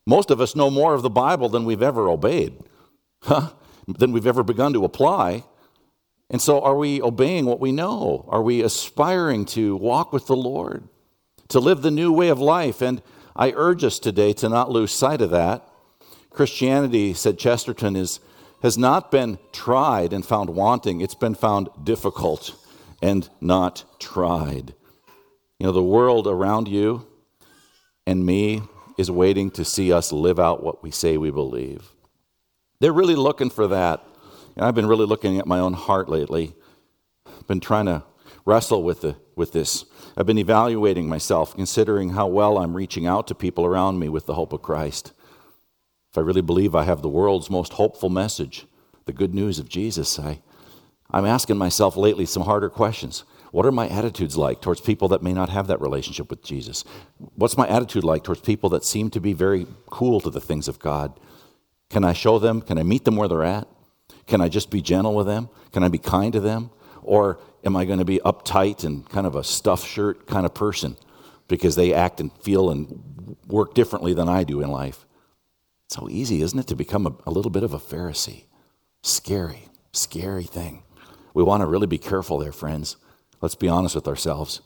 Most 0.07 0.31
of 0.31 0.41
us 0.41 0.57
know 0.57 0.71
more 0.71 0.95
of 0.95 1.03
the 1.03 1.11
Bible 1.11 1.49
than 1.49 1.65
we've 1.65 1.83
ever 1.83 2.09
obeyed, 2.09 2.59
huh? 3.23 3.51
than 3.87 4.13
we've 4.13 4.27
ever 4.27 4.43
begun 4.43 4.73
to 4.73 4.85
apply. 4.85 5.45
And 6.31 6.43
so, 6.43 6.61
are 6.61 6.77
we 6.77 7.01
obeying 7.01 7.47
what 7.47 7.61
we 7.61 7.73
know? 7.73 8.27
Are 8.29 8.43
we 8.43 8.63
aspiring 8.63 9.47
to 9.47 9.77
walk 9.77 10.13
with 10.13 10.27
the 10.27 10.37
Lord, 10.37 10.89
to 11.49 11.58
live 11.58 11.81
the 11.81 11.91
new 11.91 12.13
way 12.13 12.29
of 12.29 12.39
life? 12.39 12.82
And 12.82 13.01
I 13.35 13.53
urge 13.56 13.82
us 13.85 13.99
today 13.99 14.32
to 14.35 14.49
not 14.49 14.70
lose 14.70 14.93
sight 14.93 15.23
of 15.23 15.31
that. 15.31 15.67
Christianity, 16.31 17.15
said 17.15 17.39
Chesterton, 17.39 17.97
is, 17.97 18.20
has 18.63 18.77
not 18.77 19.11
been 19.11 19.39
tried 19.53 20.13
and 20.13 20.25
found 20.25 20.51
wanting, 20.51 21.01
it's 21.01 21.15
been 21.15 21.35
found 21.35 21.69
difficult 21.82 22.55
and 23.01 23.29
not 23.41 23.85
tried. 23.99 24.75
You 25.58 25.67
know, 25.67 25.73
the 25.73 25.82
world 25.82 26.27
around 26.27 26.69
you 26.69 27.06
and 28.06 28.25
me 28.25 28.63
is 28.97 29.11
waiting 29.11 29.51
to 29.53 29.65
see 29.65 29.93
us 29.93 30.13
live 30.13 30.39
out 30.39 30.63
what 30.63 30.82
we 30.82 30.91
say 30.91 31.17
we 31.17 31.31
believe. 31.31 31.93
They're 32.81 32.93
really 32.93 33.17
looking 33.17 33.51
for 33.51 33.69
that. 33.69 34.05
And 34.58 34.67
I've 34.67 34.74
been 34.74 34.88
really 34.88 35.06
looking 35.06 35.38
at 35.38 35.46
my 35.46 35.60
own 35.60 35.72
heart 35.72 36.08
lately. 36.08 36.53
I've 37.24 37.46
been 37.46 37.60
trying 37.60 37.86
to 37.86 38.03
wrestle 38.44 38.82
with, 38.82 39.03
the, 39.03 39.17
with 39.36 39.53
this. 39.53 39.84
I've 40.17 40.27
been 40.27 40.36
evaluating 40.36 41.08
myself, 41.08 41.55
considering 41.55 42.10
how 42.10 42.27
well 42.27 42.58
I'm 42.58 42.77
reaching 42.77 43.06
out 43.06 43.29
to 43.29 43.36
people 43.36 43.65
around 43.65 44.00
me 44.00 44.08
with 44.08 44.27
the 44.27 44.34
hope 44.34 44.53
of 44.53 44.60
Christ. 44.60 45.12
If 46.10 46.19
I 46.19 46.22
really 46.22 46.41
believe 46.41 46.74
I 46.74 46.82
have 46.82 47.03
the 47.03 47.08
world's 47.08 47.50
most 47.50 47.74
hopeful 47.74 48.10
message, 48.10 48.67
the 49.05 49.12
good 49.12 49.32
news 49.32 49.60
of 49.60 49.69
Jesus, 49.69 50.19
I, 50.19 50.41
I'm 51.08 51.24
asking 51.24 51.56
myself 51.56 51.96
lately 51.96 52.27
some 52.27 52.43
harder 52.43 52.69
questions. 52.69 53.22
What 53.53 53.65
are 53.65 53.70
my 53.70 53.88
attitudes 53.88 54.36
like 54.36 54.60
towards 54.60 54.81
people 54.81 55.06
that 55.08 55.22
may 55.22 55.32
not 55.32 55.50
have 55.50 55.69
that 55.69 55.81
relationship 55.81 56.31
with 56.31 56.43
Jesus? 56.43 56.82
What's 57.36 57.56
my 57.56 57.69
attitude 57.69 58.03
like 58.03 58.24
towards 58.24 58.41
people 58.41 58.70
that 58.70 58.84
seem 58.84 59.08
to 59.10 59.20
be 59.20 59.34
very 59.34 59.69
cool 59.86 60.20
to 60.20 60.31
the 60.31 60.41
things 60.41 60.67
of 60.67 60.81
God? 60.81 61.20
Can 61.91 62.03
I 62.03 62.12
show 62.12 62.41
them? 62.41 62.60
Can 62.60 62.77
I 62.77 62.82
meet 62.82 63.05
them 63.05 63.15
where 63.15 63.29
they're 63.29 63.44
at? 63.44 63.69
Can 64.29 64.41
I 64.41 64.49
just 64.49 64.70
be 64.70 64.81
gentle 64.81 65.15
with 65.15 65.27
them? 65.27 65.49
Can 65.73 65.82
I 65.82 65.89
be 65.89 65.99
kind 65.99 66.32
to 66.35 66.41
them? 66.41 66.70
Or 67.03 67.41
am 67.65 67.77
I 67.77 67.87
going 67.87 67.99
to 67.99 68.05
be 68.05 68.20
uptight 68.25 68.85
and 68.85 69.08
kind 69.08 69.27
of 69.27 69.35
a 69.35 69.43
stuff 69.43 69.85
shirt 69.85 70.27
kind 70.27 70.47
of 70.47 70.55
person 70.55 70.97
because 71.49 71.75
they 71.75 71.94
act 71.94 72.20
and 72.20 72.31
feel 72.43 72.70
and 72.70 73.37
work 73.47 73.75
differently 73.75 74.13
than 74.13 74.29
I 74.29 74.44
do 74.44 74.61
in 74.61 74.70
life? 74.70 75.06
It's 75.87 75.97
so 75.97 76.08
easy, 76.08 76.43
isn't 76.43 76.58
it, 76.58 76.67
to 76.67 76.77
become 76.77 77.06
a, 77.06 77.15
a 77.27 77.31
little 77.31 77.51
bit 77.51 77.63
of 77.63 77.73
a 77.73 77.79
Pharisee? 77.79 78.44
Scary, 79.03 79.65
scary 79.93 80.44
thing. 80.44 80.82
We 81.32 81.43
want 81.43 81.63
to 81.63 81.67
really 81.67 81.87
be 81.87 81.99
careful 81.99 82.39
there, 82.39 82.53
friends. 82.53 82.97
Let's 83.41 83.55
be 83.55 83.69
honest 83.69 83.94
with 83.94 84.06
ourselves. 84.06 84.61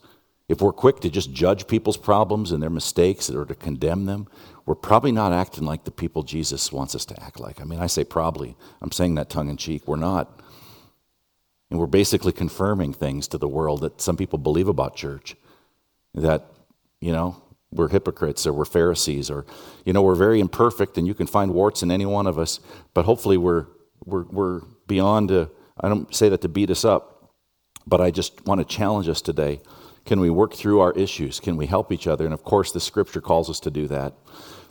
If 0.53 0.61
we're 0.61 0.75
quick 0.75 1.01
to 1.01 1.09
just 1.09 1.33
judge 1.33 1.67
people's 1.67 1.97
problems 1.97 2.53
and 2.53 2.63
their 2.63 2.69
mistakes 2.69 3.31
or 3.31 3.47
to 3.47 3.55
condemn 3.55 4.05
them, 4.05 4.29
we're 4.67 4.75
probably 4.75 5.11
not 5.11 5.33
acting 5.33 5.65
like 5.65 5.85
the 5.85 5.91
people 5.91 6.23
Jesus 6.23 6.71
wants 6.71 6.95
us 6.95 7.07
to 7.07 7.23
act 7.23 7.41
like. 7.41 7.59
I 7.59 7.65
mean, 7.65 7.81
I 7.81 7.87
say 7.87 8.05
probably. 8.05 8.55
I'm 8.83 8.93
saying 8.93 9.15
that 9.15 9.31
tongue 9.31 9.49
in 9.49 9.57
cheek. 9.57 9.89
We're 9.89 9.97
not. 9.97 10.43
And 11.71 11.81
we're 11.81 11.87
basically 11.87 12.33
confirming 12.33 12.93
things 12.93 13.29
to 13.29 13.39
the 13.39 13.49
world 13.49 13.81
that 13.81 14.03
some 14.03 14.19
people 14.19 14.39
believe 14.39 14.69
about 14.69 14.95
church. 14.95 15.37
That, 16.13 16.45
you 17.01 17.13
know, 17.13 17.43
we're 17.71 17.89
hypocrites 17.89 18.47
or 18.47 18.53
we're 18.53 18.67
Pharisees 18.67 19.31
or, 19.31 19.47
you 19.87 19.95
know, 19.95 20.03
we're 20.03 20.15
very 20.15 20.39
imperfect 20.39 20.99
and 20.99 21.07
you 21.07 21.15
can 21.15 21.27
find 21.27 21.55
warts 21.55 21.83
in 21.83 21.91
any 21.91 22.05
one 22.05 22.27
of 22.27 22.39
us, 22.39 22.61
but 22.93 23.07
hopefully 23.07 23.39
we're, 23.39 23.69
we're, 24.05 24.25
we're 24.25 24.61
beyond, 24.87 25.31
to, 25.31 25.49
I 25.81 25.89
don't 25.89 26.15
say 26.15 26.29
that 26.29 26.43
to 26.43 26.49
beat 26.51 26.69
us 26.69 26.85
up, 26.85 27.33
but 27.87 28.03
I 28.03 28.11
just 28.11 28.45
want 28.45 28.59
to 28.61 28.67
challenge 28.67 29.09
us 29.09 29.23
today. 29.23 29.63
Can 30.05 30.21
we 30.21 30.31
work 30.31 30.55
through 30.55 30.81
our 30.81 30.93
issues? 30.93 31.41
Can 31.41 31.57
we 31.57 31.67
help 31.67 31.93
each 31.93 32.07
other? 32.07 32.25
And 32.25 32.35
of 32.35 32.43
course, 32.45 32.73
the 32.73 32.81
scripture 32.81 33.21
calls 33.21 33.49
us 33.49 33.61
to 33.61 33.71
do 33.71 33.87
that. 33.89 34.15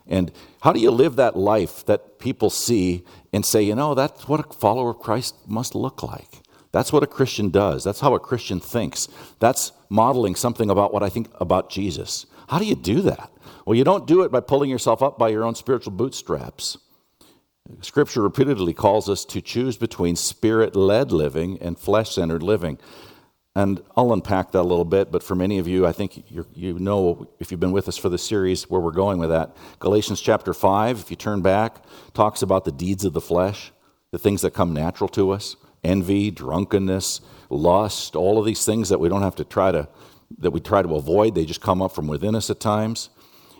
And 0.07 0.31
how 0.61 0.73
do 0.73 0.79
you 0.79 0.91
live 0.91 1.15
that 1.15 1.37
life 1.37 1.85
that 1.85 2.19
people 2.19 2.49
see 2.49 3.05
and 3.31 3.45
say, 3.45 3.61
you 3.61 3.75
know, 3.75 3.93
that's 3.93 4.27
what 4.27 4.39
a 4.39 4.53
follower 4.53 4.91
of 4.91 4.99
Christ 4.99 5.35
must 5.47 5.75
look 5.75 6.03
like? 6.03 6.41
That's 6.71 6.91
what 6.91 7.03
a 7.03 7.07
Christian 7.07 7.49
does. 7.49 7.83
That's 7.83 7.99
how 7.99 8.13
a 8.15 8.19
Christian 8.19 8.59
thinks. 8.59 9.07
That's 9.39 9.71
modeling 9.89 10.35
something 10.35 10.69
about 10.69 10.93
what 10.93 11.03
I 11.03 11.09
think 11.09 11.29
about 11.39 11.69
Jesus. 11.69 12.25
How 12.47 12.59
do 12.59 12.65
you 12.65 12.75
do 12.75 13.01
that? 13.01 13.31
Well, 13.65 13.75
you 13.75 13.83
don't 13.83 14.07
do 14.07 14.23
it 14.23 14.31
by 14.31 14.39
pulling 14.39 14.69
yourself 14.69 15.01
up 15.01 15.17
by 15.17 15.29
your 15.29 15.43
own 15.43 15.55
spiritual 15.55 15.93
bootstraps. 15.93 16.77
Scripture 17.81 18.21
repeatedly 18.21 18.73
calls 18.73 19.09
us 19.09 19.23
to 19.25 19.41
choose 19.41 19.77
between 19.77 20.15
spirit 20.15 20.75
led 20.75 21.11
living 21.11 21.57
and 21.61 21.77
flesh 21.77 22.15
centered 22.15 22.43
living. 22.43 22.77
And 23.53 23.81
I'll 23.97 24.13
unpack 24.13 24.51
that 24.51 24.61
a 24.61 24.63
little 24.63 24.85
bit, 24.85 25.11
but 25.11 25.21
for 25.23 25.35
many 25.35 25.59
of 25.59 25.67
you, 25.67 25.85
I 25.85 25.91
think 25.91 26.23
you 26.29 26.79
know, 26.79 27.27
if 27.39 27.51
you've 27.51 27.59
been 27.59 27.73
with 27.73 27.89
us 27.89 27.97
for 27.97 28.07
the 28.07 28.17
series, 28.17 28.69
where 28.69 28.79
we're 28.79 28.91
going 28.91 29.19
with 29.19 29.29
that. 29.29 29.57
Galatians 29.79 30.21
chapter 30.21 30.53
5, 30.53 30.99
if 30.99 31.09
you 31.11 31.17
turn 31.17 31.41
back, 31.41 31.83
talks 32.13 32.41
about 32.41 32.63
the 32.63 32.71
deeds 32.71 33.03
of 33.03 33.11
the 33.11 33.19
flesh, 33.19 33.73
the 34.11 34.17
things 34.17 34.41
that 34.41 34.53
come 34.53 34.73
natural 34.73 35.09
to 35.09 35.31
us 35.31 35.57
envy, 35.83 36.29
drunkenness, 36.31 37.21
lust, 37.49 38.15
all 38.15 38.37
of 38.37 38.45
these 38.45 38.65
things 38.65 38.89
that 38.89 38.99
we 38.99 39.09
don't 39.09 39.23
have 39.23 39.35
to 39.35 39.43
try 39.43 39.71
to, 39.71 39.87
that 40.37 40.51
we 40.51 40.59
try 40.59 40.81
to 40.81 40.95
avoid. 40.95 41.35
They 41.35 41.45
just 41.45 41.61
come 41.61 41.81
up 41.81 41.93
from 41.93 42.07
within 42.07 42.35
us 42.35 42.49
at 42.49 42.59
times. 42.59 43.09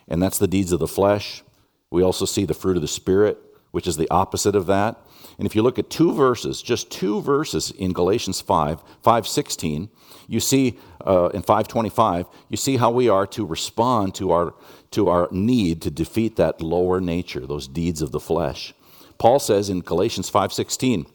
And 0.08 0.22
that's 0.22 0.38
the 0.38 0.48
deeds 0.48 0.72
of 0.72 0.80
the 0.80 0.88
flesh. 0.88 1.44
We 1.90 2.04
also 2.04 2.26
see 2.26 2.46
the 2.46 2.54
fruit 2.54 2.76
of 2.76 2.82
the 2.82 2.88
Spirit, 2.88 3.38
which 3.72 3.88
is 3.88 3.98
the 3.98 4.10
opposite 4.10 4.56
of 4.56 4.68
that. 4.68 4.98
And 5.38 5.46
if 5.46 5.56
you 5.56 5.62
look 5.62 5.80
at 5.80 5.90
two 5.90 6.14
verses, 6.14 6.62
just 6.62 6.92
two 6.92 7.22
verses 7.22 7.72
in 7.72 7.94
Galatians 7.94 8.42
5, 8.42 8.82
516, 9.04 9.90
you 10.28 10.40
see 10.40 10.78
uh, 11.06 11.30
in 11.34 11.42
525, 11.42 12.28
you 12.50 12.58
see 12.58 12.78
how 12.78 12.92
we 12.92 13.10
are 13.10 13.28
to 13.28 13.46
respond 13.46 14.16
to 14.16 14.32
our, 14.32 14.54
to 14.92 15.10
our 15.10 15.28
need 15.32 15.82
to 15.82 15.92
defeat 15.92 16.36
that 16.38 16.62
lower 16.62 17.02
nature, 17.02 17.46
those 17.46 17.68
deeds 17.68 18.02
of 18.02 18.12
the 18.12 18.20
flesh. 18.20 18.74
Paul 19.18 19.40
says 19.40 19.70
in 19.70 19.82
Galatians 19.82 20.30
5:16, 20.30 21.06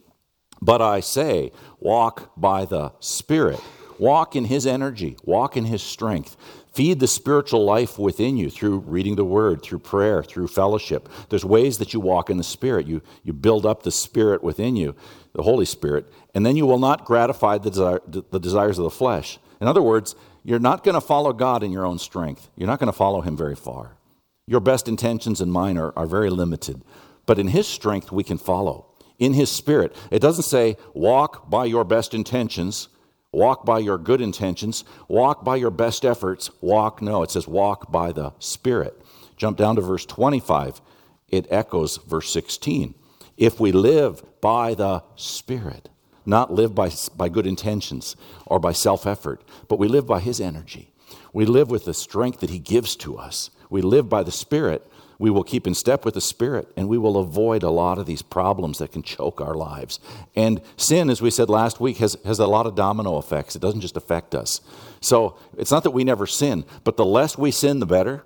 "But 0.61 0.81
I 0.81 1.01
say, 1.01 1.51
walk 1.79 2.31
by 2.37 2.63
the 2.63 2.93
Spirit, 2.99 3.59
walk 3.99 4.35
in 4.35 4.45
his 4.45 4.65
energy, 4.65 5.17
walk 5.23 5.57
in 5.57 5.65
his 5.65 5.83
strength, 5.83 6.37
Feed 6.77 6.99
the 6.99 7.07
spiritual 7.07 7.65
life 7.65 7.97
within 7.97 8.37
you 8.37 8.51
through 8.51 8.81
reading 8.85 9.15
the 9.15 9.25
word, 9.25 9.63
through 9.63 9.79
prayer, 9.79 10.21
through 10.21 10.47
fellowship. 10.47 11.09
There's 11.29 11.43
ways 11.43 11.79
that 11.79 11.91
you 11.91 11.99
walk 11.99 12.29
in 12.29 12.37
the 12.37 12.43
Spirit. 12.43 12.85
You, 12.85 13.01
you 13.23 13.33
build 13.33 13.65
up 13.65 13.81
the 13.81 13.89
Spirit 13.89 14.43
within 14.43 14.75
you, 14.75 14.95
the 15.33 15.41
Holy 15.41 15.65
Spirit, 15.65 16.07
and 16.35 16.45
then 16.45 16.55
you 16.55 16.67
will 16.67 16.77
not 16.77 17.03
gratify 17.03 17.57
the, 17.57 17.71
desire, 17.71 18.01
the 18.05 18.39
desires 18.39 18.77
of 18.77 18.83
the 18.83 18.91
flesh. 18.91 19.39
In 19.59 19.67
other 19.67 19.81
words, 19.81 20.13
you're 20.43 20.59
not 20.59 20.83
going 20.83 20.93
to 20.93 21.01
follow 21.01 21.33
God 21.33 21.63
in 21.63 21.71
your 21.71 21.83
own 21.83 21.97
strength. 21.97 22.47
You're 22.55 22.67
not 22.67 22.77
going 22.77 22.91
to 22.91 22.95
follow 22.95 23.21
Him 23.21 23.35
very 23.35 23.55
far. 23.55 23.97
Your 24.45 24.59
best 24.59 24.87
intentions 24.87 25.41
and 25.41 25.51
mine 25.51 25.79
are, 25.79 25.93
are 25.97 26.05
very 26.05 26.29
limited. 26.29 26.83
But 27.25 27.39
in 27.39 27.47
His 27.47 27.67
strength, 27.67 28.11
we 28.11 28.23
can 28.23 28.37
follow. 28.37 28.85
In 29.17 29.33
His 29.33 29.49
Spirit. 29.49 29.95
It 30.11 30.19
doesn't 30.19 30.43
say, 30.43 30.77
walk 30.93 31.49
by 31.49 31.65
your 31.65 31.85
best 31.85 32.13
intentions 32.13 32.89
Walk 33.31 33.65
by 33.65 33.79
your 33.79 33.97
good 33.97 34.21
intentions. 34.21 34.83
Walk 35.07 35.43
by 35.43 35.57
your 35.57 35.71
best 35.71 36.05
efforts. 36.05 36.49
Walk, 36.61 37.01
no, 37.01 37.23
it 37.23 37.31
says 37.31 37.47
walk 37.47 37.91
by 37.91 38.11
the 38.11 38.33
Spirit. 38.39 39.01
Jump 39.35 39.57
down 39.57 39.75
to 39.75 39.81
verse 39.81 40.05
25. 40.05 40.81
It 41.27 41.45
echoes 41.49 41.97
verse 41.97 42.31
16. 42.31 42.95
If 43.35 43.59
we 43.59 43.71
live 43.71 44.23
by 44.41 44.73
the 44.73 45.03
Spirit, 45.15 45.89
not 46.25 46.53
live 46.53 46.73
by, 46.73 46.91
by 47.15 47.29
good 47.29 47.45
intentions 47.45 48.15
or 48.45 48.59
by 48.59 48.71
self 48.71 49.05
effort, 49.05 49.43
but 49.67 49.79
we 49.79 49.87
live 49.87 50.07
by 50.07 50.19
His 50.19 50.39
energy. 50.41 50.93
We 51.33 51.45
live 51.45 51.69
with 51.69 51.85
the 51.85 51.93
strength 51.93 52.39
that 52.39 52.49
He 52.49 52.59
gives 52.59 52.95
to 52.97 53.17
us. 53.17 53.49
We 53.69 53.81
live 53.81 54.09
by 54.09 54.23
the 54.23 54.31
Spirit 54.31 54.89
we 55.19 55.29
will 55.29 55.43
keep 55.43 55.65
in 55.65 55.73
step 55.73 56.05
with 56.05 56.13
the 56.13 56.21
Spirit 56.21 56.71
and 56.77 56.87
we 56.87 56.97
will 56.97 57.17
avoid 57.17 57.63
a 57.63 57.69
lot 57.69 57.97
of 57.97 58.05
these 58.05 58.21
problems 58.21 58.77
that 58.77 58.91
can 58.91 59.01
choke 59.01 59.41
our 59.41 59.55
lives. 59.55 59.99
And 60.35 60.61
sin, 60.75 61.09
as 61.09 61.21
we 61.21 61.31
said 61.31 61.49
last 61.49 61.79
week, 61.79 61.97
has, 61.97 62.17
has 62.23 62.39
a 62.39 62.47
lot 62.47 62.67
of 62.67 62.75
domino 62.75 63.17
effects. 63.17 63.55
It 63.55 63.61
doesn't 63.61 63.81
just 63.81 63.97
affect 63.97 64.35
us. 64.35 64.61
So 65.01 65.37
it's 65.57 65.71
not 65.71 65.83
that 65.83 65.91
we 65.91 66.03
never 66.03 66.27
sin, 66.27 66.65
but 66.83 66.97
the 66.97 67.05
less 67.05 67.37
we 67.37 67.51
sin, 67.51 67.79
the 67.79 67.85
better, 67.85 68.23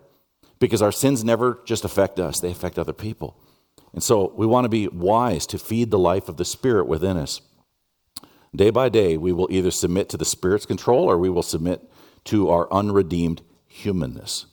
because 0.59 0.81
our 0.81 0.91
sins 0.91 1.23
never 1.23 1.61
just 1.65 1.85
affect 1.85 2.19
us, 2.19 2.39
they 2.39 2.51
affect 2.51 2.77
other 2.77 2.93
people. 2.93 3.37
And 3.93 4.03
so 4.03 4.31
we 4.35 4.45
want 4.45 4.65
to 4.65 4.69
be 4.69 4.87
wise 4.87 5.45
to 5.47 5.57
feed 5.57 5.91
the 5.91 5.99
life 5.99 6.29
of 6.29 6.37
the 6.37 6.45
Spirit 6.45 6.87
within 6.87 7.17
us. 7.17 7.41
Day 8.55 8.69
by 8.69 8.89
day, 8.89 9.15
we 9.17 9.31
will 9.31 9.47
either 9.49 9.71
submit 9.71 10.09
to 10.09 10.17
the 10.17 10.25
Spirit's 10.25 10.65
control 10.65 11.09
or 11.09 11.17
we 11.17 11.29
will 11.29 11.43
submit 11.43 11.89
to 12.25 12.49
our 12.49 12.71
unredeemed 12.71 13.41
humanness. 13.67 14.45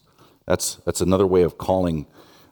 That's, 0.46 0.76
that's 0.86 1.00
another 1.00 1.26
way 1.26 1.42
of 1.42 1.58
calling 1.58 2.06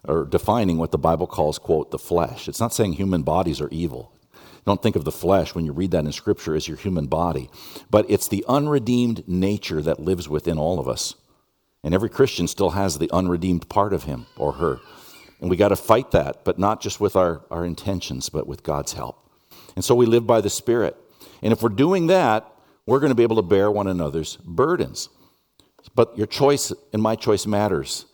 or 0.08 0.24
defining 0.24 0.78
what 0.78 0.90
the 0.90 0.98
Bible 0.98 1.26
calls, 1.26 1.58
quote, 1.58 1.90
the 1.90 1.98
flesh. 1.98 2.48
It's 2.48 2.60
not 2.60 2.74
saying 2.74 2.94
human 2.94 3.22
bodies 3.22 3.60
are 3.60 3.68
evil. 3.70 4.12
Don't 4.64 4.82
think 4.82 4.96
of 4.96 5.04
the 5.04 5.12
flesh 5.12 5.54
when 5.54 5.64
you 5.64 5.72
read 5.72 5.92
that 5.92 6.04
in 6.04 6.12
Scripture 6.12 6.56
as 6.56 6.66
your 6.66 6.76
human 6.76 7.06
body, 7.06 7.48
but 7.88 8.04
it's 8.08 8.26
the 8.26 8.44
unredeemed 8.48 9.26
nature 9.28 9.80
that 9.80 10.00
lives 10.00 10.28
within 10.28 10.58
all 10.58 10.80
of 10.80 10.88
us. 10.88 11.14
And 11.84 11.94
every 11.94 12.08
Christian 12.08 12.48
still 12.48 12.70
has 12.70 12.98
the 12.98 13.10
unredeemed 13.12 13.68
part 13.68 13.92
of 13.92 14.04
him 14.04 14.26
or 14.36 14.52
her. 14.52 14.80
And 15.40 15.48
we 15.48 15.56
got 15.56 15.68
to 15.68 15.76
fight 15.76 16.10
that, 16.10 16.44
but 16.44 16.58
not 16.58 16.80
just 16.80 17.00
with 17.00 17.14
our, 17.14 17.42
our 17.48 17.64
intentions, 17.64 18.28
but 18.28 18.48
with 18.48 18.64
God's 18.64 18.94
help. 18.94 19.30
And 19.76 19.84
so 19.84 19.94
we 19.94 20.06
live 20.06 20.26
by 20.26 20.40
the 20.40 20.50
Spirit. 20.50 20.96
And 21.42 21.52
if 21.52 21.62
we're 21.62 21.68
doing 21.68 22.08
that, 22.08 22.50
we're 22.86 22.98
going 22.98 23.10
to 23.10 23.16
be 23.16 23.22
able 23.22 23.36
to 23.36 23.42
bear 23.42 23.70
one 23.70 23.86
another's 23.86 24.36
burdens. 24.36 25.10
But 25.94 26.16
your 26.18 26.26
choice 26.26 26.72
and 26.92 27.00
my 27.00 27.14
choice 27.14 27.46
matters 27.46 28.06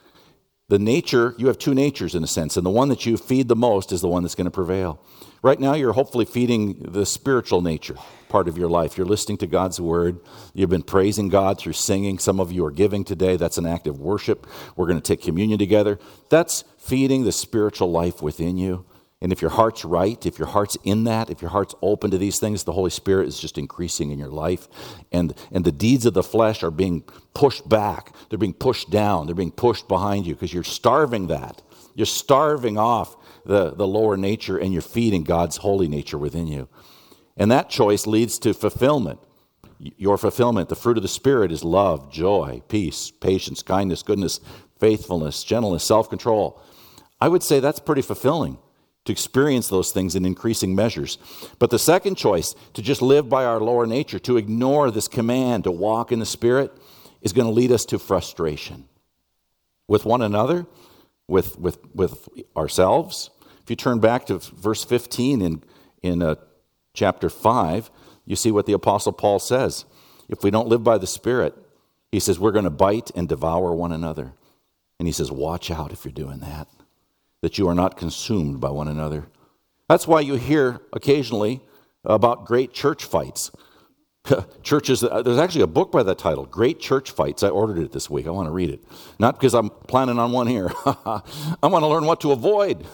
the 0.69 0.79
nature, 0.79 1.35
you 1.39 1.49
have 1.49 1.59
two 1.59 1.75
natures 1.75 2.15
in 2.15 2.25
a 2.25 2.27
sense, 2.27 2.57
and 2.57 2.65
the 2.65 2.71
one 2.71 2.89
that 2.89 3.05
you 3.05 3.17
feed 3.17 3.49
the 3.49 3.57
most 3.57 3.93
is 3.93 4.01
the 4.01 4.09
one 4.09 4.23
that's 4.23 4.35
going 4.35 4.47
to 4.47 4.51
prevail. 4.51 5.05
Right 5.43 5.59
now, 5.59 5.75
you're 5.75 5.93
hopefully 5.93 6.25
feeding 6.25 6.79
the 6.79 7.05
spiritual 7.05 7.63
nature 7.63 7.97
part 8.29 8.49
of 8.49 8.57
your 8.57 8.69
life. 8.69 8.97
You're 8.97 9.07
listening 9.07 9.39
to 9.39 9.47
God's 9.47 9.81
word. 9.81 10.21
You've 10.55 10.71
been 10.71 10.83
praising 10.83 11.29
God 11.29 11.59
through 11.59 11.75
singing. 11.75 12.19
Some 12.19 12.41
of 12.41 12.51
you 12.53 12.65
are 12.65 12.71
giving 12.71 13.05
today. 13.05 13.37
That's 13.37 13.59
an 13.59 13.67
act 13.67 13.87
of 13.87 14.01
worship. 14.01 14.47
We're 14.77 14.87
going 14.87 15.01
to 15.01 15.07
take 15.07 15.21
communion 15.21 15.59
together. 15.59 15.99
That's 16.31 16.65
feeding 16.79 17.25
the 17.25 17.33
spiritual 17.33 17.91
life 17.91 18.23
within 18.23 18.57
you. 18.57 18.87
And 19.23 19.31
if 19.31 19.41
your 19.41 19.53
heart's 19.53 19.85
right, 19.85 20.27
if 20.27 20.37
your 20.37 20.49
heart's 20.49 20.77
in 20.83 21.05
that, 21.05 21.31
if 21.31 21.41
your 21.41 21.53
heart's 21.53 21.77
open 21.81 22.11
to 22.11 22.19
these 22.19 22.41
things, 22.41 22.65
the 22.65 22.73
Holy 22.73 22.91
Spirit 22.91 23.29
is 23.29 23.39
just 23.39 23.57
increasing 23.57 24.11
in 24.11 24.19
your 24.19 24.33
life. 24.33 24.67
And, 25.13 25.33
and 25.53 25.65
the 25.65 25.71
deeds 25.71 26.07
of 26.07 26.13
the 26.13 26.25
flesh 26.25 26.65
are 26.65 26.73
being 26.73 27.03
pushed 27.33 27.69
back. 27.69 28.13
They're 28.29 28.39
being 28.39 28.53
pushed 28.53 28.91
down. 28.91 29.27
They're 29.27 29.37
being 29.37 29.53
pushed 29.53 29.87
behind 29.87 30.27
you 30.27 30.35
because 30.35 30.53
you're 30.53 30.65
starving 30.65 31.29
that. 31.29 31.63
You're 31.95 32.05
starving 32.05 32.77
off 32.79 33.17
the, 33.47 33.71
the 33.71 33.87
lower 33.87 34.17
nature 34.17 34.59
and 34.59 34.73
you're 34.73 34.83
feeding 34.83 35.23
God's 35.23 35.59
holy 35.59 35.87
nature 35.87 36.19
within 36.19 36.49
you. 36.49 36.69
And 37.37 37.49
that 37.53 37.71
choice 37.71 38.09
leads 38.09 38.41
to 38.41 38.53
fulfillment. 38.53 39.21
Your 39.79 40.19
fulfillment, 40.19 40.69
the 40.69 40.75
fruit 40.75 40.97
of 40.97 41.05
the 41.05 41.09
Spirit, 41.09 41.53
is 41.53 41.63
love, 41.63 42.11
joy, 42.11 42.61
peace, 42.67 43.13
patience, 43.13 43.63
kindness, 43.63 44.03
goodness, 44.03 44.41
faithfulness, 44.81 45.45
gentleness, 45.45 45.85
self 45.85 46.11
control. 46.11 46.61
I 47.21 47.29
would 47.29 47.45
say 47.45 47.61
that's 47.61 47.79
pretty 47.79 48.03
fulfilling 48.03 48.59
to 49.05 49.13
experience 49.13 49.69
those 49.69 49.91
things 49.91 50.15
in 50.15 50.25
increasing 50.25 50.75
measures. 50.75 51.19
But 51.59 51.71
the 51.71 51.79
second 51.79 52.17
choice, 52.17 52.55
to 52.75 52.83
just 52.83 53.03
live 53.03 53.29
by 53.29 53.45
our 53.45 53.61
lower 53.61 53.87
nature, 53.87 54.19
to 54.21 54.37
ignore 54.37 54.91
this 54.91 55.09
command 55.09 55.65
to 55.65 55.71
walk 55.71 56.13
in 56.13 56.21
the 56.21 56.27
Spirit, 56.27 56.73
is 57.21 57.33
going 57.33 57.47
to 57.47 57.53
lead 57.53 57.73
us 57.73 57.85
to 57.87 57.99
frustration 57.99 58.89
with 59.89 60.05
one 60.05 60.23
another, 60.23 60.67
with, 61.27 61.59
with, 61.59 61.79
with 61.95 62.29
ourselves. 62.57 63.31
If 63.63 63.71
you 63.71 63.77
turn 63.77 63.99
back 63.99 64.27
to 64.27 64.39
verse 64.39 64.85
15 64.85 65.43
in, 65.43 65.65
in 66.03 66.23
uh, 66.23 66.37
chapter 66.95 67.29
5, 67.29 67.91
you 68.25 68.37
see 68.37 68.53
what 68.53 68.67
the 68.67 68.73
Apostle 68.73 69.13
Paul 69.13 69.41
says. 69.41 69.85
If 70.29 70.45
we 70.45 70.51
don't 70.51 70.69
live 70.69 70.85
by 70.85 70.99
the 70.99 71.07
Spirit, 71.09 71.57
he 72.13 72.21
says, 72.21 72.39
we're 72.39 72.53
going 72.53 72.65
to 72.65 72.71
bite 72.71 73.11
and 73.17 73.29
devour 73.29 73.75
one 73.75 73.91
another. 73.91 74.35
And 74.99 75.09
he 75.09 75.13
says, 75.13 75.33
watch 75.33 75.71
out 75.71 75.91
if 75.93 76.05
you're 76.05 76.13
doing 76.13 76.39
that 76.39 76.69
that 77.43 77.59
you 77.59 77.69
are 77.69 77.75
not 77.75 77.97
consumed 77.97 78.61
by 78.61 78.71
one 78.71 78.89
another. 78.89 79.27
That's 79.89 80.07
why 80.07 80.21
you 80.21 80.35
hear 80.37 80.81
occasionally 80.93 81.61
about 82.05 82.47
great 82.47 82.73
church 82.73 83.05
fights. 83.05 83.51
Churches, 84.63 85.03
uh, 85.03 85.23
there's 85.23 85.39
actually 85.39 85.63
a 85.63 85.67
book 85.67 85.91
by 85.91 86.05
that 86.05 86.17
title, 86.17 86.47
Great 86.47 86.79
Church 86.79 87.11
Fights. 87.11 87.43
I 87.43 87.49
ordered 87.49 87.79
it 87.79 87.91
this 87.91 88.09
week. 88.09 88.29
I 88.29 88.31
want 88.31 88.47
to 88.47 88.53
read 88.53 88.71
it. 88.71 88.81
Not 89.19 89.35
because 89.35 89.53
I'm 89.53 89.69
planning 89.69 90.21
on 90.21 90.31
one 90.31 90.47
here. 90.47 90.71
I 90.87 91.67
want 91.67 91.83
to 91.83 91.89
learn 91.89 92.07
what 92.07 92.21
to 92.21 92.31
avoid. 92.31 92.87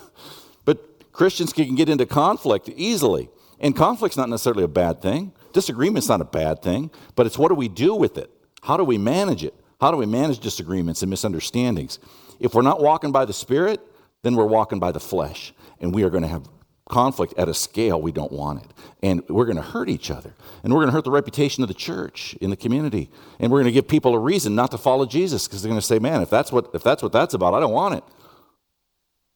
But 0.64 1.12
Christians 1.12 1.52
can 1.52 1.74
get 1.74 1.90
into 1.90 2.06
conflict 2.06 2.70
easily. 2.70 3.28
And 3.60 3.76
conflict's 3.76 4.16
not 4.16 4.30
necessarily 4.30 4.64
a 4.64 4.68
bad 4.68 5.02
thing. 5.02 5.32
disagreement's 5.52 6.08
not 6.08 6.22
a 6.22 6.24
bad 6.24 6.62
thing, 6.62 6.90
but 7.14 7.26
it's 7.26 7.36
what 7.36 7.48
do 7.48 7.54
we 7.54 7.68
do 7.68 7.94
with 7.94 8.16
it? 8.16 8.30
How 8.62 8.78
do 8.78 8.84
we 8.84 8.96
manage 8.96 9.44
it? 9.44 9.54
How 9.80 9.90
do 9.90 9.98
we 9.98 10.06
manage 10.06 10.38
disagreements 10.38 11.02
and 11.02 11.10
misunderstandings? 11.10 11.98
If 12.40 12.54
we're 12.54 12.62
not 12.62 12.80
walking 12.80 13.12
by 13.12 13.26
the 13.26 13.32
Spirit, 13.32 13.80
then 14.22 14.34
we're 14.34 14.46
walking 14.46 14.78
by 14.78 14.92
the 14.92 15.00
flesh, 15.00 15.52
and 15.80 15.94
we 15.94 16.02
are 16.02 16.10
going 16.10 16.22
to 16.22 16.28
have 16.28 16.48
conflict 16.88 17.34
at 17.36 17.48
a 17.48 17.54
scale 17.54 18.00
we 18.00 18.12
don't 18.12 18.32
want 18.32 18.64
it. 18.64 18.70
And 19.02 19.22
we're 19.28 19.44
going 19.44 19.56
to 19.56 19.62
hurt 19.62 19.88
each 19.88 20.10
other. 20.10 20.34
And 20.64 20.72
we're 20.72 20.80
going 20.80 20.88
to 20.88 20.92
hurt 20.92 21.04
the 21.04 21.10
reputation 21.10 21.62
of 21.62 21.68
the 21.68 21.74
church 21.74 22.34
in 22.40 22.50
the 22.50 22.56
community. 22.56 23.10
And 23.38 23.52
we're 23.52 23.58
going 23.58 23.72
to 23.72 23.72
give 23.72 23.86
people 23.86 24.14
a 24.14 24.18
reason 24.18 24.54
not 24.54 24.70
to 24.72 24.78
follow 24.78 25.06
Jesus 25.06 25.46
because 25.46 25.62
they're 25.62 25.68
going 25.68 25.80
to 25.80 25.86
say, 25.86 25.98
man, 25.98 26.22
if 26.22 26.30
that's, 26.30 26.50
what, 26.50 26.70
if 26.74 26.82
that's 26.82 27.02
what 27.02 27.12
that's 27.12 27.34
about, 27.34 27.54
I 27.54 27.60
don't 27.60 27.72
want 27.72 27.96
it. 27.96 28.04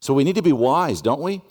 So 0.01 0.15
we 0.15 0.25
need 0.25 0.35
to 0.35 0.43
be 0.43 0.53
wise, 0.53 1.01
don't 1.01 1.21
we? 1.21 1.43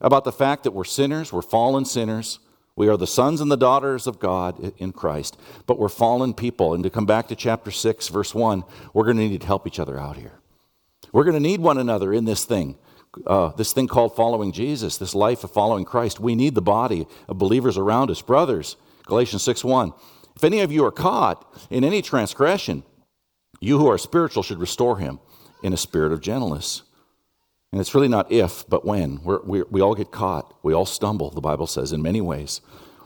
About 0.00 0.24
the 0.24 0.32
fact 0.32 0.64
that 0.64 0.70
we're 0.70 0.84
sinners, 0.84 1.32
we're 1.32 1.42
fallen 1.42 1.84
sinners. 1.84 2.38
We 2.76 2.88
are 2.88 2.96
the 2.96 3.08
sons 3.08 3.40
and 3.40 3.50
the 3.50 3.56
daughters 3.56 4.06
of 4.06 4.20
God 4.20 4.72
in 4.78 4.92
Christ, 4.92 5.36
but 5.66 5.80
we're 5.80 5.88
fallen 5.88 6.32
people. 6.32 6.74
And 6.74 6.84
to 6.84 6.90
come 6.90 7.06
back 7.06 7.26
to 7.26 7.34
chapter 7.34 7.72
6, 7.72 8.06
verse 8.06 8.32
1, 8.32 8.62
we're 8.94 9.02
going 9.02 9.16
to 9.16 9.28
need 9.28 9.40
to 9.40 9.46
help 9.46 9.66
each 9.66 9.80
other 9.80 9.98
out 9.98 10.16
here. 10.16 10.38
We're 11.12 11.24
going 11.24 11.34
to 11.34 11.40
need 11.40 11.60
one 11.60 11.78
another 11.78 12.12
in 12.12 12.24
this 12.24 12.44
thing 12.44 12.76
uh, 13.26 13.48
this 13.50 13.72
thing 13.72 13.88
called 13.88 14.14
following 14.14 14.52
Jesus, 14.52 14.96
this 14.98 15.14
life 15.14 15.44
of 15.44 15.50
following 15.50 15.84
Christ. 15.84 16.20
We 16.20 16.34
need 16.34 16.54
the 16.54 16.62
body 16.62 17.06
of 17.28 17.38
believers 17.38 17.78
around 17.78 18.10
us. 18.10 18.22
Brothers, 18.22 18.76
Galatians 19.06 19.42
6 19.42 19.64
1. 19.64 19.92
If 20.36 20.44
any 20.44 20.60
of 20.60 20.70
you 20.70 20.84
are 20.84 20.92
caught 20.92 21.44
in 21.70 21.84
any 21.84 22.02
transgression, 22.02 22.84
you 23.60 23.78
who 23.78 23.88
are 23.88 23.98
spiritual 23.98 24.42
should 24.42 24.60
restore 24.60 24.98
him 24.98 25.18
in 25.62 25.72
a 25.72 25.76
spirit 25.76 26.12
of 26.12 26.20
gentleness. 26.20 26.82
And 27.72 27.80
it's 27.80 27.94
really 27.94 28.08
not 28.08 28.30
if, 28.30 28.68
but 28.68 28.84
when. 28.84 29.22
We're, 29.22 29.42
we 29.42 29.62
we 29.62 29.80
all 29.80 29.94
get 29.94 30.10
caught. 30.10 30.54
We 30.62 30.72
all 30.72 30.86
stumble, 30.86 31.30
the 31.30 31.40
Bible 31.40 31.66
says, 31.66 31.92
in 31.92 32.02
many 32.02 32.20
ways. 32.20 32.60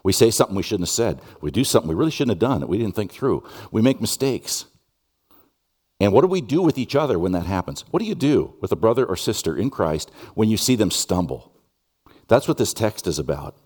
We 0.04 0.12
say 0.12 0.30
something 0.30 0.56
we 0.56 0.64
shouldn't 0.64 0.88
have 0.88 0.94
said. 0.94 1.20
We 1.40 1.52
do 1.52 1.62
something 1.64 1.88
we 1.88 1.94
really 1.94 2.10
shouldn't 2.10 2.32
have 2.32 2.50
done 2.50 2.60
that 2.60 2.66
we 2.66 2.78
didn't 2.78 2.96
think 2.96 3.12
through. 3.12 3.44
We 3.70 3.82
make 3.82 4.00
mistakes. 4.00 4.66
And 6.02 6.12
what 6.12 6.22
do 6.22 6.26
we 6.26 6.40
do 6.40 6.62
with 6.62 6.78
each 6.78 6.96
other 6.96 7.16
when 7.16 7.30
that 7.30 7.46
happens? 7.46 7.84
What 7.92 8.00
do 8.00 8.06
you 8.06 8.16
do 8.16 8.54
with 8.60 8.72
a 8.72 8.76
brother 8.76 9.06
or 9.06 9.14
sister 9.14 9.56
in 9.56 9.70
Christ 9.70 10.10
when 10.34 10.50
you 10.50 10.56
see 10.56 10.74
them 10.74 10.90
stumble? 10.90 11.52
That's 12.26 12.48
what 12.48 12.58
this 12.58 12.74
text 12.74 13.06
is 13.06 13.20
about. 13.20 13.56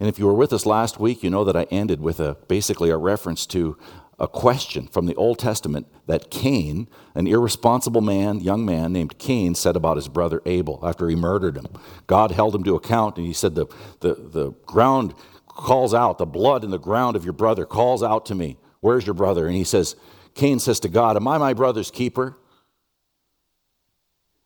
And 0.00 0.08
if 0.08 0.18
you 0.18 0.24
were 0.24 0.32
with 0.32 0.54
us 0.54 0.64
last 0.64 0.98
week, 0.98 1.22
you 1.22 1.28
know 1.28 1.44
that 1.44 1.54
I 1.54 1.64
ended 1.64 2.00
with 2.00 2.18
a 2.18 2.38
basically 2.48 2.88
a 2.88 2.96
reference 2.96 3.44
to 3.48 3.76
a 4.18 4.26
question 4.26 4.86
from 4.86 5.04
the 5.04 5.14
Old 5.16 5.38
Testament 5.38 5.86
that 6.06 6.30
Cain, 6.30 6.88
an 7.14 7.26
irresponsible 7.26 8.00
man, 8.00 8.40
young 8.40 8.64
man 8.64 8.94
named 8.94 9.18
Cain, 9.18 9.54
said 9.54 9.76
about 9.76 9.96
his 9.96 10.08
brother 10.08 10.40
Abel 10.46 10.80
after 10.82 11.10
he 11.10 11.14
murdered 11.14 11.58
him. 11.58 11.66
God 12.06 12.30
held 12.30 12.54
him 12.54 12.64
to 12.64 12.74
account 12.74 13.18
and 13.18 13.26
he 13.26 13.34
said, 13.34 13.54
The, 13.54 13.66
the, 14.00 14.14
the 14.14 14.50
ground 14.64 15.12
calls 15.46 15.92
out, 15.92 16.16
the 16.16 16.24
blood 16.24 16.64
in 16.64 16.70
the 16.70 16.78
ground 16.78 17.16
of 17.16 17.24
your 17.24 17.34
brother 17.34 17.66
calls 17.66 18.02
out 18.02 18.24
to 18.26 18.34
me. 18.34 18.56
Where's 18.80 19.04
your 19.04 19.14
brother? 19.14 19.46
And 19.46 19.54
he 19.54 19.64
says, 19.64 19.94
Cain 20.38 20.60
says 20.60 20.78
to 20.80 20.88
God, 20.88 21.16
Am 21.16 21.26
I 21.26 21.36
my 21.36 21.52
brother's 21.52 21.90
keeper? 21.90 22.38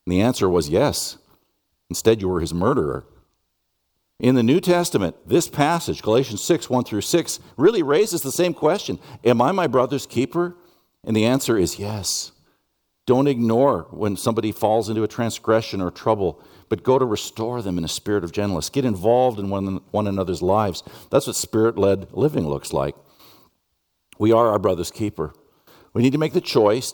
And 0.06 0.12
the 0.12 0.22
answer 0.22 0.48
was 0.48 0.70
yes. 0.70 1.18
Instead, 1.90 2.22
you 2.22 2.30
were 2.30 2.40
his 2.40 2.54
murderer. 2.54 3.04
In 4.18 4.34
the 4.34 4.42
New 4.42 4.58
Testament, 4.58 5.16
this 5.26 5.48
passage, 5.48 6.00
Galatians 6.00 6.42
6, 6.42 6.70
1 6.70 6.84
through 6.84 7.02
6, 7.02 7.40
really 7.58 7.82
raises 7.82 8.22
the 8.22 8.32
same 8.32 8.54
question 8.54 8.98
Am 9.22 9.42
I 9.42 9.52
my 9.52 9.66
brother's 9.66 10.06
keeper? 10.06 10.56
And 11.04 11.14
the 11.14 11.26
answer 11.26 11.58
is 11.58 11.78
yes. 11.78 12.32
Don't 13.04 13.26
ignore 13.26 13.88
when 13.90 14.16
somebody 14.16 14.50
falls 14.50 14.88
into 14.88 15.02
a 15.02 15.08
transgression 15.08 15.82
or 15.82 15.90
trouble, 15.90 16.42
but 16.70 16.84
go 16.84 16.98
to 16.98 17.04
restore 17.04 17.60
them 17.60 17.76
in 17.76 17.84
a 17.84 17.88
spirit 17.88 18.24
of 18.24 18.32
gentleness. 18.32 18.70
Get 18.70 18.86
involved 18.86 19.38
in 19.38 19.50
one, 19.50 19.82
one 19.90 20.06
another's 20.06 20.40
lives. 20.40 20.82
That's 21.10 21.26
what 21.26 21.36
spirit 21.36 21.76
led 21.76 22.12
living 22.14 22.48
looks 22.48 22.72
like. 22.72 22.94
We 24.18 24.32
are 24.32 24.48
our 24.48 24.58
brother's 24.58 24.90
keeper. 24.90 25.34
We 25.92 26.02
need 26.02 26.12
to 26.12 26.18
make 26.18 26.32
the 26.32 26.40
choice 26.40 26.92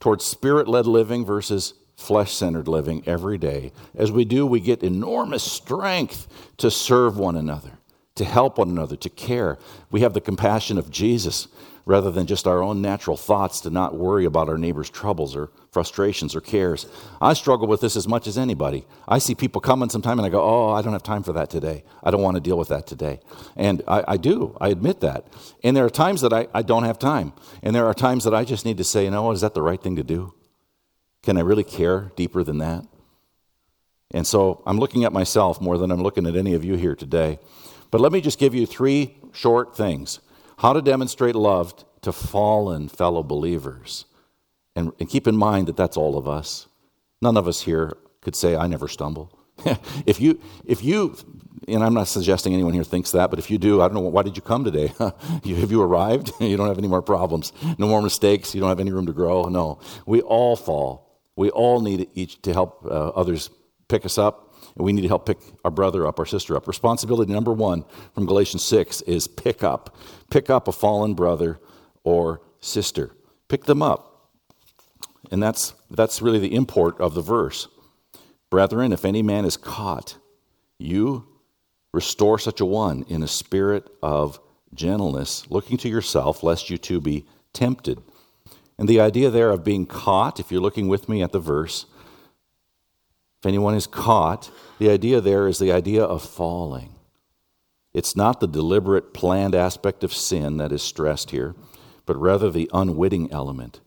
towards 0.00 0.24
spirit 0.24 0.68
led 0.68 0.86
living 0.86 1.24
versus 1.24 1.74
flesh 1.96 2.32
centered 2.34 2.68
living 2.68 3.02
every 3.06 3.38
day. 3.38 3.72
As 3.94 4.10
we 4.10 4.24
do, 4.24 4.46
we 4.46 4.60
get 4.60 4.82
enormous 4.82 5.42
strength 5.42 6.26
to 6.58 6.70
serve 6.70 7.16
one 7.16 7.36
another, 7.36 7.78
to 8.16 8.24
help 8.24 8.58
one 8.58 8.70
another, 8.70 8.96
to 8.96 9.10
care. 9.10 9.58
We 9.90 10.02
have 10.02 10.14
the 10.14 10.20
compassion 10.20 10.78
of 10.78 10.90
Jesus 10.90 11.48
rather 11.86 12.10
than 12.10 12.26
just 12.26 12.46
our 12.46 12.62
own 12.62 12.80
natural 12.80 13.16
thoughts 13.16 13.60
to 13.60 13.70
not 13.70 13.94
worry 13.94 14.24
about 14.24 14.48
our 14.48 14.56
neighbor's 14.56 14.88
troubles 14.88 15.36
or 15.36 15.50
frustrations 15.70 16.34
or 16.34 16.40
cares. 16.40 16.86
I 17.20 17.34
struggle 17.34 17.66
with 17.66 17.80
this 17.80 17.96
as 17.96 18.08
much 18.08 18.26
as 18.26 18.38
anybody. 18.38 18.86
I 19.06 19.18
see 19.18 19.34
people 19.34 19.60
coming 19.60 19.90
sometime 19.90 20.18
and 20.18 20.24
I 20.24 20.30
go, 20.30 20.42
Oh, 20.42 20.72
I 20.72 20.80
don't 20.80 20.92
have 20.92 21.02
time 21.02 21.22
for 21.22 21.32
that 21.34 21.50
today. 21.50 21.84
I 22.02 22.10
don't 22.10 22.22
want 22.22 22.36
to 22.36 22.40
deal 22.40 22.56
with 22.56 22.68
that 22.68 22.86
today. 22.86 23.20
And 23.56 23.82
I, 23.86 24.04
I 24.08 24.16
do, 24.16 24.56
I 24.60 24.68
admit 24.68 25.00
that. 25.00 25.26
And 25.62 25.76
there 25.76 25.84
are 25.84 25.90
times 25.90 26.22
that 26.22 26.32
I, 26.32 26.46
I 26.54 26.62
don't 26.62 26.84
have 26.84 26.98
time. 26.98 27.32
And 27.62 27.74
there 27.74 27.86
are 27.86 27.94
times 27.94 28.24
that 28.24 28.34
I 28.34 28.44
just 28.44 28.64
need 28.64 28.78
to 28.78 28.84
say, 28.84 29.04
You 29.04 29.10
know 29.10 29.24
what, 29.24 29.32
is 29.32 29.42
that 29.42 29.54
the 29.54 29.62
right 29.62 29.82
thing 29.82 29.96
to 29.96 30.04
do? 30.04 30.32
Can 31.22 31.36
I 31.36 31.40
really 31.40 31.64
care 31.64 32.12
deeper 32.16 32.44
than 32.44 32.58
that? 32.58 32.86
And 34.10 34.26
so 34.26 34.62
I'm 34.66 34.78
looking 34.78 35.04
at 35.04 35.12
myself 35.12 35.60
more 35.60 35.76
than 35.76 35.90
I'm 35.90 36.02
looking 36.02 36.26
at 36.26 36.36
any 36.36 36.54
of 36.54 36.64
you 36.64 36.76
here 36.76 36.94
today. 36.94 37.40
But 37.94 38.00
let 38.00 38.10
me 38.10 38.20
just 38.20 38.40
give 38.40 38.56
you 38.56 38.66
three 38.66 39.14
short 39.30 39.76
things 39.76 40.18
how 40.56 40.72
to 40.72 40.82
demonstrate 40.82 41.36
love 41.36 41.84
to 42.02 42.10
fallen 42.10 42.88
fellow 42.88 43.22
believers. 43.22 44.06
And, 44.74 44.90
and 44.98 45.08
keep 45.08 45.28
in 45.28 45.36
mind 45.36 45.68
that 45.68 45.76
that's 45.76 45.96
all 45.96 46.18
of 46.18 46.26
us. 46.26 46.66
None 47.22 47.36
of 47.36 47.46
us 47.46 47.60
here 47.60 47.96
could 48.20 48.34
say, 48.34 48.56
I 48.56 48.66
never 48.66 48.88
stumble. 48.88 49.38
if 50.06 50.20
you, 50.20 50.40
if 50.64 50.82
you, 50.82 51.14
and 51.68 51.84
I'm 51.84 51.94
not 51.94 52.08
suggesting 52.08 52.52
anyone 52.52 52.72
here 52.72 52.82
thinks 52.82 53.12
that, 53.12 53.30
but 53.30 53.38
if 53.38 53.48
you 53.48 53.58
do, 53.58 53.80
I 53.80 53.86
don't 53.86 53.94
know, 53.94 54.00
why 54.00 54.24
did 54.24 54.34
you 54.34 54.42
come 54.42 54.64
today? 54.64 54.88
have 54.98 55.70
you 55.70 55.80
arrived? 55.80 56.32
you 56.40 56.56
don't 56.56 56.66
have 56.66 56.78
any 56.78 56.88
more 56.88 57.00
problems, 57.00 57.52
no 57.78 57.86
more 57.86 58.02
mistakes, 58.02 58.56
you 58.56 58.60
don't 58.60 58.70
have 58.70 58.80
any 58.80 58.90
room 58.90 59.06
to 59.06 59.12
grow. 59.12 59.44
No, 59.44 59.78
we 60.04 60.20
all 60.20 60.56
fall. 60.56 61.20
We 61.36 61.50
all 61.50 61.80
need 61.80 62.08
each 62.14 62.42
to 62.42 62.52
help 62.52 62.84
uh, 62.86 63.10
others 63.10 63.50
pick 63.86 64.04
us 64.04 64.18
up 64.18 64.53
and 64.76 64.84
we 64.84 64.92
need 64.92 65.02
to 65.02 65.08
help 65.08 65.26
pick 65.26 65.38
our 65.64 65.70
brother 65.70 66.06
up, 66.06 66.18
our 66.18 66.26
sister 66.26 66.56
up. 66.56 66.66
Responsibility 66.66 67.32
number 67.32 67.52
one 67.52 67.84
from 68.14 68.26
Galatians 68.26 68.62
6 68.64 69.02
is 69.02 69.28
pick 69.28 69.62
up. 69.62 69.96
Pick 70.30 70.50
up 70.50 70.68
a 70.68 70.72
fallen 70.72 71.14
brother 71.14 71.58
or 72.02 72.40
sister. 72.60 73.12
Pick 73.48 73.64
them 73.64 73.82
up. 73.82 74.30
And 75.30 75.42
that's, 75.42 75.74
that's 75.90 76.20
really 76.20 76.38
the 76.38 76.54
import 76.54 77.00
of 77.00 77.14
the 77.14 77.22
verse. 77.22 77.68
Brethren, 78.50 78.92
if 78.92 79.04
any 79.04 79.22
man 79.22 79.44
is 79.44 79.56
caught, 79.56 80.18
you 80.78 81.26
restore 81.92 82.38
such 82.38 82.60
a 82.60 82.64
one 82.64 83.04
in 83.08 83.22
a 83.22 83.28
spirit 83.28 83.88
of 84.02 84.38
gentleness, 84.74 85.48
looking 85.50 85.76
to 85.78 85.88
yourself, 85.88 86.42
lest 86.42 86.68
you 86.68 86.76
too 86.76 87.00
be 87.00 87.24
tempted. 87.52 88.02
And 88.78 88.88
the 88.88 89.00
idea 89.00 89.30
there 89.30 89.50
of 89.50 89.64
being 89.64 89.86
caught, 89.86 90.40
if 90.40 90.50
you're 90.50 90.60
looking 90.60 90.88
with 90.88 91.08
me 91.08 91.22
at 91.22 91.32
the 91.32 91.38
verse, 91.38 91.86
if 93.44 93.48
anyone 93.48 93.74
is 93.74 93.86
caught, 93.86 94.50
the 94.78 94.88
idea 94.88 95.20
there 95.20 95.46
is 95.46 95.58
the 95.58 95.70
idea 95.70 96.02
of 96.02 96.22
falling. 96.22 96.94
It's 97.92 98.16
not 98.16 98.40
the 98.40 98.48
deliberate, 98.48 99.12
planned 99.12 99.54
aspect 99.54 100.02
of 100.02 100.14
sin 100.14 100.56
that 100.56 100.72
is 100.72 100.82
stressed 100.82 101.30
here, 101.30 101.54
but 102.06 102.16
rather 102.16 102.50
the 102.50 102.70
unwitting 102.72 103.30
element. 103.30 103.82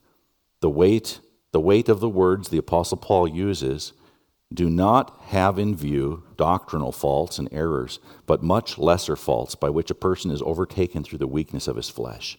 The 0.59 0.69
weight, 0.69 1.21
the 1.53 1.59
weight 1.59 1.89
of 1.89 2.01
the 2.01 2.07
words 2.07 2.49
the 2.49 2.59
Apostle 2.59 2.99
Paul 2.99 3.27
uses 3.27 3.93
do 4.53 4.69
not 4.69 5.19
have 5.29 5.57
in 5.57 5.75
view 5.75 6.21
doctrinal 6.35 6.91
faults 6.91 7.39
and 7.39 7.49
errors, 7.51 7.99
but 8.27 8.43
much 8.43 8.77
lesser 8.77 9.15
faults 9.15 9.55
by 9.55 9.71
which 9.71 9.89
a 9.89 9.95
person 9.95 10.29
is 10.29 10.43
overtaken 10.43 11.03
through 11.03 11.17
the 11.17 11.25
weakness 11.25 11.67
of 11.67 11.77
his 11.77 11.89
flesh. 11.89 12.37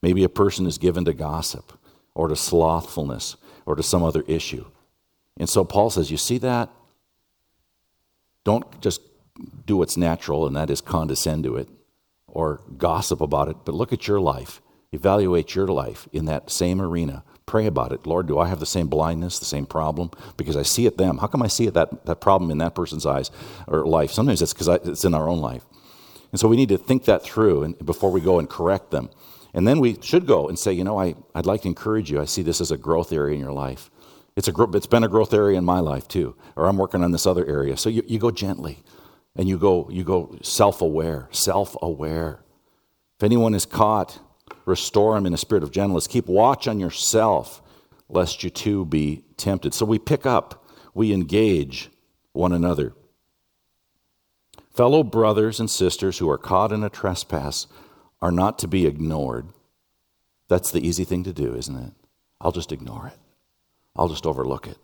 Maybe 0.00 0.24
a 0.24 0.30
person 0.30 0.66
is 0.66 0.78
given 0.78 1.04
to 1.04 1.12
gossip 1.12 1.74
or 2.14 2.28
to 2.28 2.34
slothfulness 2.34 3.36
or 3.66 3.76
to 3.76 3.82
some 3.82 4.02
other 4.02 4.24
issue. 4.26 4.64
And 5.36 5.48
so 5.48 5.64
Paul 5.64 5.90
says, 5.90 6.10
You 6.10 6.16
see 6.16 6.38
that? 6.38 6.70
Don't 8.44 8.80
just 8.80 9.00
do 9.66 9.76
what's 9.76 9.96
natural, 9.96 10.46
and 10.46 10.56
that 10.56 10.70
is 10.70 10.80
condescend 10.80 11.44
to 11.44 11.56
it 11.56 11.68
or 12.36 12.60
gossip 12.76 13.20
about 13.20 13.48
it, 13.48 13.56
but 13.64 13.74
look 13.74 13.92
at 13.92 14.06
your 14.06 14.20
life. 14.20 14.60
Evaluate 14.92 15.54
your 15.54 15.66
life 15.66 16.06
in 16.12 16.26
that 16.26 16.50
same 16.50 16.80
arena. 16.80 17.24
Pray 17.46 17.66
about 17.66 17.92
it. 17.92 18.06
Lord, 18.06 18.26
do 18.26 18.38
I 18.38 18.48
have 18.48 18.60
the 18.60 18.66
same 18.66 18.88
blindness, 18.88 19.38
the 19.38 19.44
same 19.44 19.66
problem? 19.66 20.10
Because 20.36 20.56
I 20.56 20.62
see 20.62 20.84
it 20.86 20.98
them. 20.98 21.18
How 21.18 21.28
come 21.28 21.42
I 21.42 21.46
see 21.46 21.66
it 21.66 21.74
that, 21.74 22.04
that 22.06 22.20
problem 22.20 22.50
in 22.50 22.58
that 22.58 22.74
person's 22.74 23.06
eyes 23.06 23.30
or 23.66 23.86
life? 23.86 24.10
Sometimes 24.10 24.42
it's 24.42 24.52
because 24.52 24.68
it's 24.68 25.04
in 25.04 25.14
our 25.14 25.28
own 25.28 25.40
life. 25.40 25.64
And 26.30 26.38
so 26.38 26.46
we 26.48 26.56
need 26.56 26.68
to 26.68 26.78
think 26.78 27.04
that 27.04 27.22
through 27.22 27.62
and, 27.62 27.86
before 27.86 28.10
we 28.10 28.20
go 28.20 28.38
and 28.38 28.50
correct 28.50 28.90
them. 28.90 29.10
And 29.54 29.66
then 29.66 29.80
we 29.80 29.96
should 30.02 30.26
go 30.26 30.48
and 30.48 30.58
say, 30.58 30.72
you 30.72 30.84
know, 30.84 31.00
I, 31.00 31.14
I'd 31.34 31.46
like 31.46 31.62
to 31.62 31.68
encourage 31.68 32.10
you. 32.10 32.20
I 32.20 32.26
see 32.26 32.42
this 32.42 32.60
as 32.60 32.70
a 32.70 32.76
growth 32.76 33.12
area 33.12 33.34
in 33.34 33.40
your 33.40 33.52
life. 33.52 33.90
It's, 34.36 34.48
a, 34.48 34.62
it's 34.74 34.86
been 34.86 35.04
a 35.04 35.08
growth 35.08 35.32
area 35.32 35.56
in 35.56 35.64
my 35.64 35.80
life 35.80 36.06
too, 36.08 36.36
or 36.56 36.66
I'm 36.66 36.76
working 36.76 37.02
on 37.02 37.10
this 37.10 37.26
other 37.26 37.46
area. 37.46 37.76
So 37.76 37.88
you, 37.88 38.02
you 38.06 38.18
go 38.18 38.30
gently 38.30 38.82
and 39.34 39.48
you 39.48 39.58
go, 39.58 39.88
you 39.90 40.04
go 40.04 40.36
self 40.42 40.82
aware, 40.82 41.28
self 41.30 41.76
aware. 41.80 42.40
If 43.18 43.24
anyone 43.24 43.54
is 43.54 43.64
caught, 43.64 44.18
restore 44.66 45.16
him 45.16 45.24
in 45.24 45.32
a 45.32 45.38
spirit 45.38 45.62
of 45.62 45.70
gentleness. 45.70 46.06
Keep 46.06 46.26
watch 46.26 46.68
on 46.68 46.78
yourself, 46.78 47.62
lest 48.08 48.44
you 48.44 48.50
too 48.50 48.84
be 48.84 49.24
tempted. 49.38 49.72
So 49.72 49.86
we 49.86 49.98
pick 49.98 50.26
up, 50.26 50.66
we 50.92 51.12
engage 51.12 51.90
one 52.32 52.52
another. 52.52 52.92
Fellow 54.74 55.02
brothers 55.02 55.58
and 55.58 55.70
sisters 55.70 56.18
who 56.18 56.28
are 56.28 56.36
caught 56.36 56.72
in 56.72 56.84
a 56.84 56.90
trespass 56.90 57.66
are 58.20 58.30
not 58.30 58.58
to 58.58 58.68
be 58.68 58.86
ignored. 58.86 59.48
That's 60.48 60.70
the 60.70 60.86
easy 60.86 61.04
thing 61.04 61.24
to 61.24 61.32
do, 61.32 61.54
isn't 61.54 61.76
it? 61.76 61.92
I'll 62.40 62.52
just 62.52 62.72
ignore 62.72 63.06
it, 63.06 63.18
I'll 63.96 64.08
just 64.08 64.26
overlook 64.26 64.66
it. 64.66 64.78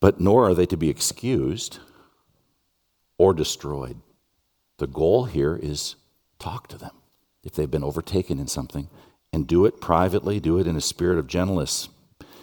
But 0.00 0.20
nor 0.20 0.48
are 0.48 0.54
they 0.54 0.66
to 0.66 0.76
be 0.76 0.90
excused 0.90 1.78
or 3.18 3.32
destroyed. 3.32 4.00
The 4.78 4.88
goal 4.88 5.26
here 5.26 5.54
is 5.54 5.94
talk 6.38 6.66
to 6.68 6.78
them 6.78 6.90
if 7.44 7.52
they've 7.52 7.70
been 7.70 7.84
overtaken 7.84 8.38
in 8.38 8.48
something 8.48 8.88
and 9.32 9.46
do 9.46 9.64
it 9.64 9.80
privately, 9.80 10.40
do 10.40 10.58
it 10.58 10.66
in 10.66 10.76
a 10.76 10.80
spirit 10.80 11.18
of 11.18 11.26
gentleness. 11.26 11.88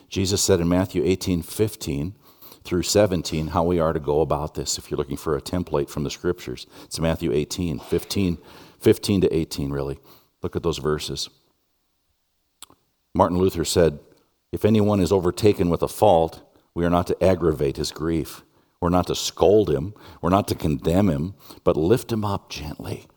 Jesus 0.08 0.42
said 0.42 0.60
in 0.60 0.70
Matthew 0.70 1.04
18 1.04 1.42
15 1.42 2.16
through 2.64 2.84
17 2.84 3.48
how 3.48 3.64
we 3.64 3.80
are 3.80 3.94
to 3.94 4.00
go 4.00 4.22
about 4.22 4.56
this 4.56 4.78
if 4.78 4.90
you're 4.90 4.98
looking 4.98 5.18
for 5.18 5.36
a 5.36 5.42
template 5.42 5.90
from 5.90 6.04
the 6.04 6.10
scriptures. 6.10 6.66
It's 6.86 7.00
Matthew 7.00 7.32
18 7.32 7.80
15, 7.80 8.38
15 8.80 9.22
to 9.22 9.36
18, 9.36 9.72
really. 9.72 10.00
Look 10.42 10.56
at 10.56 10.64
those 10.64 10.78
verses. 10.78 11.30
Martin 13.14 13.38
Luther 13.38 13.66
said, 13.66 14.00
If 14.52 14.66
anyone 14.66 15.00
is 15.00 15.12
overtaken 15.12 15.70
with 15.70 15.84
a 15.84 15.88
fault, 15.88 16.42
we 16.74 16.86
are 16.86 16.90
not 16.90 17.08
to 17.08 17.24
aggravate 17.24 17.78
his 17.78 17.92
grief. 17.92 18.44
We're 18.82 18.90
not 18.90 19.08
to 19.08 19.16
scold 19.16 19.70
him. 19.70 19.94
We're 20.22 20.30
not 20.30 20.48
to 20.48 20.56
condemn 20.56 21.10
him, 21.10 21.36
but 21.64 21.78
lift 21.78 22.12
him 22.12 22.24
up 22.24 22.50
gently 22.50 23.08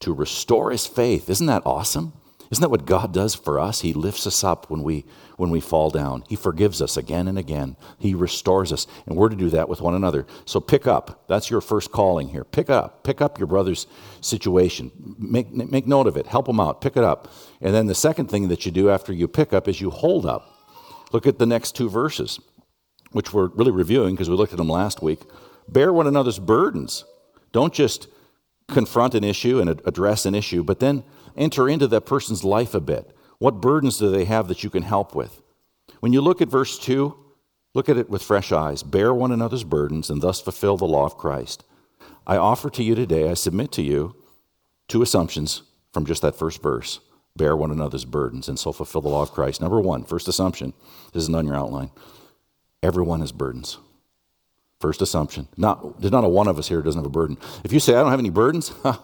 to 0.00 0.12
restore 0.12 0.70
his 0.70 0.86
faith. 0.86 1.30
Isn't 1.30 1.46
that 1.46 1.62
awesome? 1.64 2.12
Isn't 2.50 2.62
that 2.62 2.70
what 2.70 2.86
God 2.86 3.12
does 3.12 3.34
for 3.34 3.58
us? 3.58 3.80
He 3.80 3.92
lifts 3.92 4.26
us 4.26 4.44
up 4.44 4.70
when 4.70 4.82
we 4.82 5.04
when 5.36 5.50
we 5.50 5.60
fall 5.60 5.90
down. 5.90 6.22
He 6.28 6.36
forgives 6.36 6.80
us 6.80 6.96
again 6.96 7.26
and 7.26 7.36
again. 7.38 7.76
He 7.98 8.14
restores 8.14 8.72
us. 8.72 8.86
And 9.06 9.16
we're 9.16 9.28
to 9.28 9.36
do 9.36 9.50
that 9.50 9.68
with 9.68 9.80
one 9.80 9.94
another. 9.94 10.26
So 10.44 10.60
pick 10.60 10.86
up. 10.86 11.24
That's 11.28 11.50
your 11.50 11.60
first 11.60 11.90
calling 11.90 12.28
here. 12.28 12.44
Pick 12.44 12.70
up. 12.70 13.02
Pick 13.02 13.20
up 13.20 13.38
your 13.38 13.48
brother's 13.48 13.86
situation. 14.20 15.16
Make 15.18 15.50
make 15.50 15.86
note 15.88 16.06
of 16.06 16.16
it. 16.16 16.28
Help 16.28 16.48
him 16.48 16.60
out. 16.60 16.80
Pick 16.80 16.96
it 16.96 17.02
up. 17.02 17.32
And 17.60 17.74
then 17.74 17.86
the 17.86 17.94
second 17.94 18.30
thing 18.30 18.48
that 18.48 18.64
you 18.64 18.70
do 18.70 18.90
after 18.90 19.12
you 19.12 19.26
pick 19.26 19.52
up 19.52 19.66
is 19.66 19.80
you 19.80 19.90
hold 19.90 20.24
up. 20.24 20.55
Look 21.12 21.26
at 21.26 21.38
the 21.38 21.46
next 21.46 21.76
two 21.76 21.88
verses 21.88 22.40
which 23.16 23.32
we're 23.32 23.46
really 23.48 23.70
reviewing 23.70 24.14
because 24.14 24.28
we 24.28 24.36
looked 24.36 24.52
at 24.52 24.58
them 24.58 24.68
last 24.68 25.02
week, 25.02 25.20
bear 25.68 25.90
one 25.90 26.06
another's 26.06 26.38
burdens. 26.38 27.04
Don't 27.50 27.72
just 27.72 28.08
confront 28.68 29.14
an 29.14 29.24
issue 29.24 29.58
and 29.58 29.70
address 29.70 30.26
an 30.26 30.34
issue, 30.34 30.62
but 30.62 30.80
then 30.80 31.02
enter 31.34 31.66
into 31.66 31.86
that 31.88 32.02
person's 32.02 32.44
life 32.44 32.74
a 32.74 32.80
bit. 32.80 33.16
What 33.38 33.60
burdens 33.60 33.98
do 33.98 34.10
they 34.10 34.24
have 34.24 34.48
that 34.48 34.62
you 34.64 34.68
can 34.68 34.82
help 34.82 35.14
with? 35.14 35.40
When 36.00 36.12
you 36.12 36.20
look 36.20 36.42
at 36.42 36.48
verse 36.48 36.78
2, 36.78 37.16
look 37.74 37.88
at 37.88 37.96
it 37.96 38.10
with 38.10 38.22
fresh 38.22 38.52
eyes. 38.52 38.82
Bear 38.82 39.14
one 39.14 39.32
another's 39.32 39.64
burdens 39.64 40.10
and 40.10 40.20
thus 40.20 40.40
fulfill 40.40 40.76
the 40.76 40.84
law 40.84 41.06
of 41.06 41.16
Christ. 41.16 41.64
I 42.26 42.36
offer 42.36 42.68
to 42.70 42.82
you 42.82 42.94
today, 42.94 43.30
I 43.30 43.34
submit 43.34 43.72
to 43.72 43.82
you 43.82 44.16
two 44.88 45.00
assumptions 45.00 45.62
from 45.92 46.04
just 46.04 46.22
that 46.22 46.36
first 46.36 46.62
verse. 46.62 47.00
Bear 47.36 47.56
one 47.56 47.70
another's 47.70 48.04
burdens 48.04 48.48
and 48.48 48.58
so 48.58 48.72
fulfill 48.72 49.00
the 49.00 49.08
law 49.08 49.22
of 49.22 49.32
Christ. 49.32 49.60
Number 49.60 49.80
one, 49.80 50.04
first 50.04 50.28
assumption. 50.28 50.72
This 51.12 51.24
isn't 51.24 51.34
on 51.34 51.46
your 51.46 51.56
outline. 51.56 51.90
Everyone 52.82 53.20
has 53.20 53.32
burdens. 53.32 53.78
First 54.80 55.02
assumption. 55.02 55.48
Not, 55.56 56.00
there's 56.00 56.12
not 56.12 56.24
a 56.24 56.28
one 56.28 56.48
of 56.48 56.58
us 56.58 56.68
here 56.68 56.82
doesn't 56.82 56.98
have 56.98 57.06
a 57.06 57.10
burden. 57.10 57.38
If 57.64 57.72
you 57.72 57.80
say, 57.80 57.94
I 57.94 58.02
don't 58.02 58.10
have 58.10 58.20
any 58.20 58.30
burdens, 58.30 58.72
well, 58.84 59.00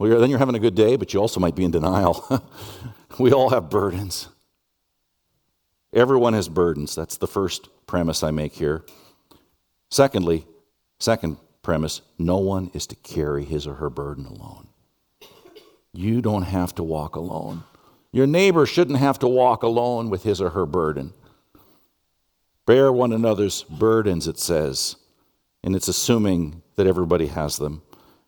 you're, 0.00 0.20
then 0.20 0.30
you're 0.30 0.38
having 0.38 0.54
a 0.54 0.60
good 0.60 0.74
day, 0.74 0.96
but 0.96 1.14
you 1.14 1.20
also 1.20 1.40
might 1.40 1.54
be 1.54 1.64
in 1.64 1.70
denial. 1.70 2.44
we 3.18 3.32
all 3.32 3.50
have 3.50 3.70
burdens. 3.70 4.28
Everyone 5.92 6.34
has 6.34 6.48
burdens. 6.48 6.94
That's 6.94 7.16
the 7.16 7.26
first 7.26 7.68
premise 7.86 8.22
I 8.22 8.30
make 8.30 8.54
here. 8.54 8.84
Secondly, 9.90 10.46
second 10.98 11.38
premise 11.62 12.02
no 12.18 12.38
one 12.38 12.70
is 12.74 12.86
to 12.88 12.96
carry 12.96 13.44
his 13.44 13.66
or 13.66 13.74
her 13.74 13.90
burden 13.90 14.26
alone. 14.26 14.68
You 15.92 16.20
don't 16.20 16.42
have 16.42 16.74
to 16.74 16.82
walk 16.82 17.14
alone. 17.14 17.62
Your 18.14 18.28
neighbor 18.28 18.64
shouldn't 18.64 19.00
have 19.00 19.18
to 19.18 19.26
walk 19.26 19.64
alone 19.64 20.08
with 20.08 20.22
his 20.22 20.40
or 20.40 20.50
her 20.50 20.66
burden. 20.66 21.12
Bear 22.64 22.92
one 22.92 23.12
another's 23.12 23.64
burdens, 23.64 24.28
it 24.28 24.38
says, 24.38 24.94
and 25.64 25.74
it's 25.74 25.88
assuming 25.88 26.62
that 26.76 26.86
everybody 26.86 27.26
has 27.26 27.56
them, 27.56 27.82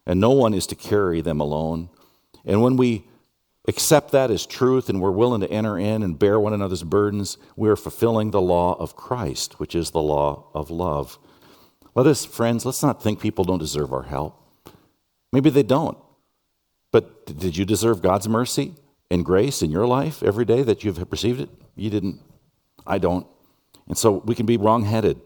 and 0.05 0.19
no 0.19 0.31
one 0.31 0.55
is 0.55 0.67
to 0.67 0.75
carry 0.75 1.21
them 1.21 1.39
alone. 1.39 1.89
And 2.45 2.63
when 2.63 2.77
we 2.77 3.05
accept 3.69 4.11
that 4.11 4.29
as 4.29 4.45
truth 4.45 4.89
and 4.89 5.01
we're 5.01 5.13
willing 5.13 5.41
to 5.43 5.51
enter 5.53 5.79
in 5.79 6.03
and 6.03 6.19
bear 6.19 6.41
one 6.41 6.53
another's 6.53 6.83
burdens, 6.83 7.39
we're 7.55 7.77
fulfilling 7.77 8.33
the 8.33 8.41
law 8.41 8.75
of 8.81 8.97
Christ, 8.97 9.61
which 9.61 9.77
is 9.77 9.93
the 9.93 10.03
law 10.03 10.49
of 10.53 10.69
love. 10.69 11.17
Let 11.95 12.09
us, 12.09 12.25
friends, 12.25 12.67
let's 12.67 12.83
not 12.83 13.05
think 13.05 13.21
people 13.21 13.45
don't 13.45 13.61
deserve 13.61 13.93
our 13.93 14.03
help. 14.03 14.37
Maybe 15.33 15.49
they 15.49 15.63
don't. 15.63 15.97
But 16.91 17.39
did 17.39 17.57
you 17.57 17.65
deserve 17.65 18.03
God's 18.03 18.29
mercy 18.29 18.75
and 19.11 19.25
grace 19.25 19.63
in 19.63 19.71
your 19.71 19.87
life 19.87 20.23
every 20.23 20.45
day 20.45 20.63
that 20.63 20.85
you've 20.85 21.05
received 21.11 21.41
it? 21.41 21.51
You 21.75 21.91
didn't. 21.91 22.21
I 22.87 22.99
don't. 22.99 23.27
And 23.89 23.97
so 23.97 24.23
we 24.25 24.35
can 24.35 24.47
be 24.47 24.57
wrongheaded. 24.57 25.21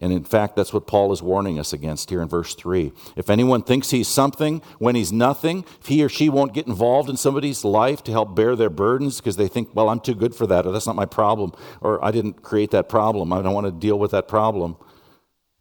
And 0.00 0.12
in 0.12 0.22
fact, 0.22 0.54
that's 0.54 0.72
what 0.72 0.86
Paul 0.86 1.12
is 1.12 1.22
warning 1.22 1.58
us 1.58 1.72
against 1.72 2.10
here 2.10 2.22
in 2.22 2.28
verse 2.28 2.54
3. 2.54 2.92
If 3.16 3.28
anyone 3.28 3.62
thinks 3.62 3.90
he's 3.90 4.06
something 4.06 4.62
when 4.78 4.94
he's 4.94 5.12
nothing, 5.12 5.64
if 5.80 5.86
he 5.86 6.04
or 6.04 6.08
she 6.08 6.28
won't 6.28 6.54
get 6.54 6.68
involved 6.68 7.10
in 7.10 7.16
somebody's 7.16 7.64
life 7.64 8.04
to 8.04 8.12
help 8.12 8.36
bear 8.36 8.54
their 8.54 8.70
burdens 8.70 9.16
because 9.16 9.36
they 9.36 9.48
think, 9.48 9.74
well, 9.74 9.88
I'm 9.88 9.98
too 9.98 10.14
good 10.14 10.36
for 10.36 10.46
that, 10.46 10.66
or 10.66 10.72
that's 10.72 10.86
not 10.86 10.94
my 10.94 11.06
problem, 11.06 11.52
or 11.80 12.04
I 12.04 12.12
didn't 12.12 12.42
create 12.42 12.70
that 12.70 12.88
problem, 12.88 13.32
I 13.32 13.42
don't 13.42 13.54
want 13.54 13.66
to 13.66 13.72
deal 13.72 13.98
with 13.98 14.12
that 14.12 14.28
problem. 14.28 14.76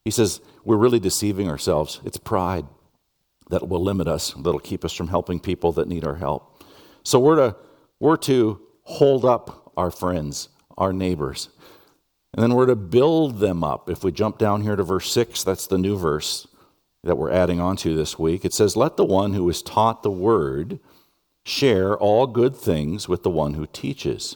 He 0.06 0.12
says, 0.12 0.40
we're 0.64 0.78
really 0.78 1.00
deceiving 1.00 1.50
ourselves. 1.50 2.00
It's 2.06 2.18
pride 2.18 2.66
that 3.50 3.68
will 3.68 3.84
limit 3.84 4.08
us, 4.08 4.34
that'll 4.34 4.60
keep 4.60 4.86
us 4.86 4.94
from 4.94 5.08
helping 5.08 5.40
people 5.40 5.72
that 5.74 5.88
need 5.88 6.06
our 6.06 6.16
help. 6.16 6.57
So 7.08 7.22
we're 7.22 7.38
to, 7.38 7.56
we're 8.02 8.18
to 8.18 8.60
hold 8.84 9.24
up 9.24 9.72
our 9.78 9.92
friends, 9.92 10.50
our 10.78 10.92
neighbors, 10.92 11.48
and 12.34 12.44
then 12.44 12.54
we're 12.54 12.66
to 12.66 12.76
build 12.76 13.40
them 13.40 13.64
up. 13.64 13.90
If 13.90 14.04
we 14.04 14.12
jump 14.12 14.38
down 14.38 14.60
here 14.60 14.76
to 14.76 14.84
verse 14.84 15.10
6, 15.14 15.46
that's 15.46 15.68
the 15.68 15.78
new 15.78 15.98
verse 15.98 16.48
that 17.06 17.18
we're 17.18 17.32
adding 17.32 17.62
on 17.62 17.78
to 17.78 17.96
this 17.96 18.20
week. 18.20 18.44
It 18.44 18.54
says, 18.54 18.76
Let 18.76 18.98
the 18.98 19.06
one 19.06 19.34
who 19.34 19.48
is 19.48 19.62
taught 19.62 20.04
the 20.04 20.12
word 20.12 20.82
share 21.46 21.96
all 21.98 22.28
good 22.28 22.58
things 22.58 23.08
with 23.08 23.24
the 23.24 23.30
one 23.30 23.54
who 23.54 23.68
teaches. 23.68 24.36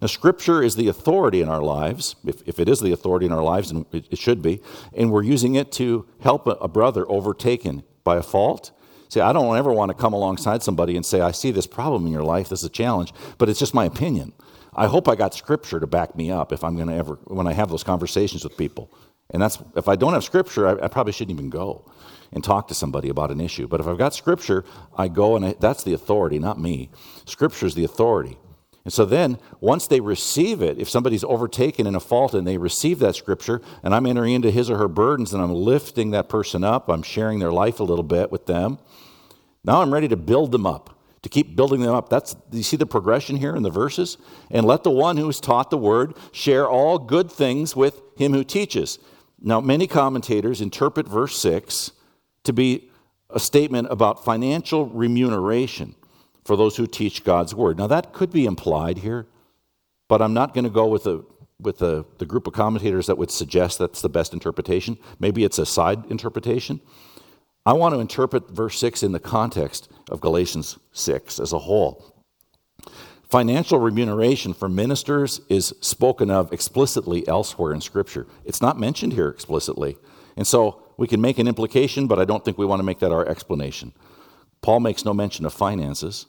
Now, 0.00 0.06
Scripture 0.06 0.62
is 0.62 0.76
the 0.76 0.86
authority 0.86 1.40
in 1.40 1.48
our 1.48 1.62
lives, 1.62 2.14
if, 2.24 2.40
if 2.46 2.60
it 2.60 2.68
is 2.68 2.78
the 2.78 2.92
authority 2.92 3.26
in 3.26 3.32
our 3.32 3.42
lives, 3.42 3.72
and 3.72 3.84
it, 3.90 4.06
it 4.12 4.18
should 4.18 4.42
be, 4.42 4.62
and 4.94 5.10
we're 5.10 5.24
using 5.24 5.56
it 5.56 5.72
to 5.72 6.06
help 6.20 6.46
a, 6.46 6.50
a 6.50 6.68
brother 6.68 7.04
overtaken 7.10 7.82
by 8.04 8.16
a 8.16 8.22
fault. 8.22 8.70
See, 9.08 9.20
I 9.20 9.32
don't 9.32 9.56
ever 9.56 9.72
want 9.72 9.90
to 9.90 9.94
come 9.94 10.12
alongside 10.12 10.62
somebody 10.62 10.96
and 10.96 11.04
say, 11.04 11.20
I 11.20 11.30
see 11.30 11.50
this 11.50 11.66
problem 11.66 12.06
in 12.06 12.12
your 12.12 12.24
life, 12.24 12.48
this 12.48 12.60
is 12.60 12.66
a 12.66 12.70
challenge, 12.70 13.12
but 13.38 13.48
it's 13.48 13.58
just 13.58 13.74
my 13.74 13.84
opinion. 13.84 14.32
I 14.74 14.86
hope 14.86 15.08
I 15.08 15.14
got 15.14 15.34
scripture 15.34 15.80
to 15.80 15.86
back 15.86 16.16
me 16.16 16.30
up 16.30 16.52
if 16.52 16.62
I'm 16.62 16.76
going 16.76 16.88
to 16.88 16.94
ever, 16.94 17.18
when 17.24 17.46
I 17.46 17.52
have 17.52 17.70
those 17.70 17.84
conversations 17.84 18.44
with 18.44 18.56
people. 18.56 18.90
And 19.30 19.42
that's, 19.42 19.58
if 19.74 19.88
I 19.88 19.96
don't 19.96 20.12
have 20.12 20.22
scripture, 20.22 20.68
I, 20.68 20.84
I, 20.84 20.88
probably 20.88 21.12
shouldn't 21.12 21.36
even 21.36 21.50
go 21.50 21.90
and 22.32 22.44
talk 22.44 22.68
to 22.68 22.74
somebody 22.74 23.08
about 23.08 23.30
an 23.30 23.40
issue. 23.40 23.66
But 23.66 23.80
if 23.80 23.88
I've 23.88 23.98
got 23.98 24.14
scripture, 24.14 24.64
I 24.96 25.08
go 25.08 25.34
and 25.34 25.46
I, 25.46 25.54
that's 25.58 25.82
the 25.82 25.94
authority, 25.94 26.38
not 26.38 26.60
me. 26.60 26.90
Scripture 27.24 27.66
is 27.66 27.74
the 27.74 27.84
authority. 27.84 28.38
And 28.84 28.92
so 28.92 29.04
then, 29.04 29.38
once 29.58 29.88
they 29.88 29.98
receive 29.98 30.62
it, 30.62 30.78
if 30.78 30.88
somebody's 30.88 31.24
overtaken 31.24 31.88
in 31.88 31.96
a 31.96 32.00
fault 32.00 32.34
and 32.34 32.46
they 32.46 32.56
receive 32.56 33.00
that 33.00 33.16
scripture, 33.16 33.60
and 33.82 33.92
I'm 33.92 34.06
entering 34.06 34.34
into 34.34 34.52
his 34.52 34.70
or 34.70 34.78
her 34.78 34.86
burdens 34.86 35.34
and 35.34 35.42
I'm 35.42 35.52
lifting 35.52 36.12
that 36.12 36.28
person 36.28 36.62
up, 36.62 36.88
I'm 36.88 37.02
sharing 37.02 37.40
their 37.40 37.50
life 37.50 37.80
a 37.80 37.84
little 37.84 38.04
bit 38.04 38.30
with 38.30 38.46
them, 38.46 38.78
now 39.66 39.82
I'm 39.82 39.92
ready 39.92 40.08
to 40.08 40.16
build 40.16 40.52
them 40.52 40.66
up 40.66 40.96
to 41.26 41.28
keep 41.28 41.56
building 41.56 41.80
them 41.80 41.92
up. 41.92 42.08
That's 42.08 42.36
you 42.52 42.62
see 42.62 42.76
the 42.76 42.86
progression 42.86 43.34
here 43.34 43.56
in 43.56 43.64
the 43.64 43.70
verses? 43.70 44.16
And 44.48 44.64
let 44.64 44.84
the 44.84 44.92
one 44.92 45.16
who 45.16 45.28
is 45.28 45.40
taught 45.40 45.70
the 45.70 45.76
word 45.76 46.14
share 46.30 46.68
all 46.68 47.00
good 47.00 47.32
things 47.32 47.74
with 47.74 48.00
him 48.16 48.32
who 48.32 48.44
teaches. 48.44 49.00
Now, 49.40 49.60
many 49.60 49.88
commentators 49.88 50.60
interpret 50.60 51.08
verse 51.08 51.36
6 51.38 51.90
to 52.44 52.52
be 52.52 52.90
a 53.28 53.40
statement 53.40 53.88
about 53.90 54.24
financial 54.24 54.86
remuneration 54.86 55.96
for 56.44 56.56
those 56.56 56.76
who 56.76 56.86
teach 56.86 57.24
God's 57.24 57.56
word. 57.56 57.76
Now, 57.76 57.88
that 57.88 58.12
could 58.12 58.30
be 58.30 58.46
implied 58.46 58.98
here, 58.98 59.26
but 60.06 60.22
I'm 60.22 60.32
not 60.32 60.54
going 60.54 60.62
to 60.62 60.70
go 60.70 60.86
with 60.86 61.02
the 61.02 61.24
with 61.58 61.78
the, 61.78 62.04
the 62.18 62.26
group 62.26 62.46
of 62.46 62.52
commentators 62.52 63.06
that 63.06 63.18
would 63.18 63.32
suggest 63.32 63.78
that's 63.78 64.02
the 64.02 64.10
best 64.10 64.32
interpretation. 64.32 64.96
Maybe 65.18 65.42
it's 65.42 65.58
a 65.58 65.66
side 65.66 66.04
interpretation. 66.08 66.80
I 67.66 67.72
want 67.72 67.94
to 67.94 68.00
interpret 68.00 68.48
verse 68.48 68.78
6 68.78 69.02
in 69.02 69.10
the 69.10 69.18
context 69.18 69.90
of 70.08 70.20
Galatians 70.20 70.78
6 70.92 71.40
as 71.40 71.52
a 71.52 71.58
whole. 71.58 72.14
Financial 73.28 73.80
remuneration 73.80 74.54
for 74.54 74.68
ministers 74.68 75.40
is 75.48 75.74
spoken 75.80 76.30
of 76.30 76.52
explicitly 76.52 77.26
elsewhere 77.26 77.72
in 77.72 77.80
Scripture. 77.80 78.28
It's 78.44 78.62
not 78.62 78.78
mentioned 78.78 79.14
here 79.14 79.28
explicitly. 79.28 79.98
And 80.36 80.46
so 80.46 80.80
we 80.96 81.08
can 81.08 81.20
make 81.20 81.40
an 81.40 81.48
implication, 81.48 82.06
but 82.06 82.20
I 82.20 82.24
don't 82.24 82.44
think 82.44 82.56
we 82.56 82.66
want 82.66 82.78
to 82.78 82.84
make 82.84 83.00
that 83.00 83.10
our 83.10 83.26
explanation. 83.26 83.92
Paul 84.62 84.78
makes 84.78 85.04
no 85.04 85.12
mention 85.12 85.44
of 85.44 85.52
finances. 85.52 86.26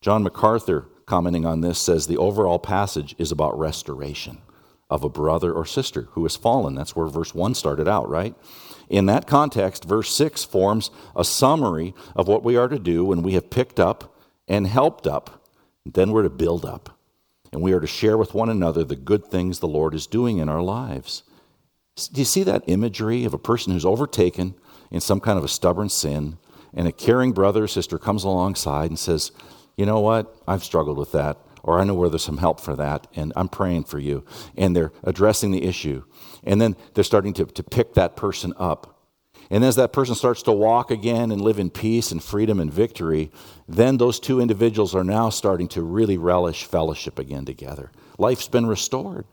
John 0.00 0.24
MacArthur, 0.24 0.88
commenting 1.06 1.46
on 1.46 1.60
this, 1.60 1.78
says 1.78 2.08
the 2.08 2.16
overall 2.16 2.58
passage 2.58 3.14
is 3.16 3.30
about 3.30 3.56
restoration. 3.56 4.38
Of 4.90 5.04
a 5.04 5.08
brother 5.08 5.52
or 5.52 5.64
sister 5.64 6.08
who 6.12 6.22
has 6.22 6.36
fallen. 6.36 6.74
That's 6.74 6.96
where 6.96 7.06
verse 7.08 7.34
1 7.34 7.54
started 7.54 7.88
out, 7.88 8.08
right? 8.08 8.34
In 8.88 9.06
that 9.06 9.26
context, 9.26 9.84
verse 9.84 10.14
6 10.14 10.44
forms 10.44 10.90
a 11.14 11.24
summary 11.24 11.94
of 12.16 12.28
what 12.28 12.42
we 12.42 12.56
are 12.56 12.68
to 12.68 12.78
do 12.78 13.04
when 13.04 13.22
we 13.22 13.34
have 13.34 13.50
picked 13.50 13.78
up 13.78 14.14
and 14.46 14.66
helped 14.66 15.06
up. 15.06 15.46
Then 15.84 16.12
we're 16.12 16.22
to 16.22 16.30
build 16.30 16.64
up. 16.64 16.98
And 17.52 17.62
we 17.62 17.72
are 17.72 17.80
to 17.80 17.86
share 17.86 18.18
with 18.18 18.34
one 18.34 18.48
another 18.48 18.84
the 18.84 18.96
good 18.96 19.26
things 19.26 19.58
the 19.58 19.68
Lord 19.68 19.94
is 19.94 20.06
doing 20.06 20.38
in 20.38 20.48
our 20.48 20.62
lives. 20.62 21.22
Do 22.12 22.20
you 22.20 22.24
see 22.24 22.42
that 22.44 22.64
imagery 22.66 23.24
of 23.24 23.34
a 23.34 23.38
person 23.38 23.72
who's 23.72 23.84
overtaken 23.84 24.54
in 24.90 25.00
some 25.00 25.20
kind 25.20 25.38
of 25.38 25.44
a 25.44 25.48
stubborn 25.48 25.88
sin, 25.88 26.38
and 26.74 26.86
a 26.86 26.92
caring 26.92 27.32
brother 27.32 27.64
or 27.64 27.68
sister 27.68 27.98
comes 27.98 28.24
alongside 28.24 28.90
and 28.90 28.98
says, 28.98 29.32
You 29.76 29.86
know 29.86 30.00
what? 30.00 30.34
I've 30.46 30.64
struggled 30.64 30.98
with 30.98 31.12
that, 31.12 31.38
or 31.62 31.78
I 31.78 31.84
know 31.84 31.94
where 31.94 32.08
there's 32.08 32.24
some 32.24 32.38
help 32.38 32.60
for 32.60 32.76
that, 32.76 33.06
and 33.14 33.32
I'm 33.36 33.48
praying 33.48 33.84
for 33.84 33.98
you. 33.98 34.24
And 34.56 34.74
they're 34.74 34.92
addressing 35.04 35.50
the 35.50 35.64
issue. 35.64 36.04
And 36.44 36.60
then 36.60 36.76
they're 36.94 37.04
starting 37.04 37.32
to, 37.34 37.46
to 37.46 37.62
pick 37.62 37.94
that 37.94 38.16
person 38.16 38.52
up. 38.56 38.94
And 39.50 39.64
as 39.64 39.76
that 39.76 39.92
person 39.92 40.14
starts 40.14 40.42
to 40.42 40.52
walk 40.52 40.90
again 40.90 41.30
and 41.30 41.40
live 41.40 41.58
in 41.58 41.70
peace 41.70 42.12
and 42.12 42.22
freedom 42.22 42.60
and 42.60 42.72
victory, 42.72 43.30
then 43.66 43.96
those 43.96 44.20
two 44.20 44.40
individuals 44.40 44.94
are 44.94 45.04
now 45.04 45.30
starting 45.30 45.68
to 45.68 45.82
really 45.82 46.18
relish 46.18 46.64
fellowship 46.64 47.18
again 47.18 47.44
together. 47.44 47.90
Life's 48.18 48.48
been 48.48 48.66
restored. 48.66 49.24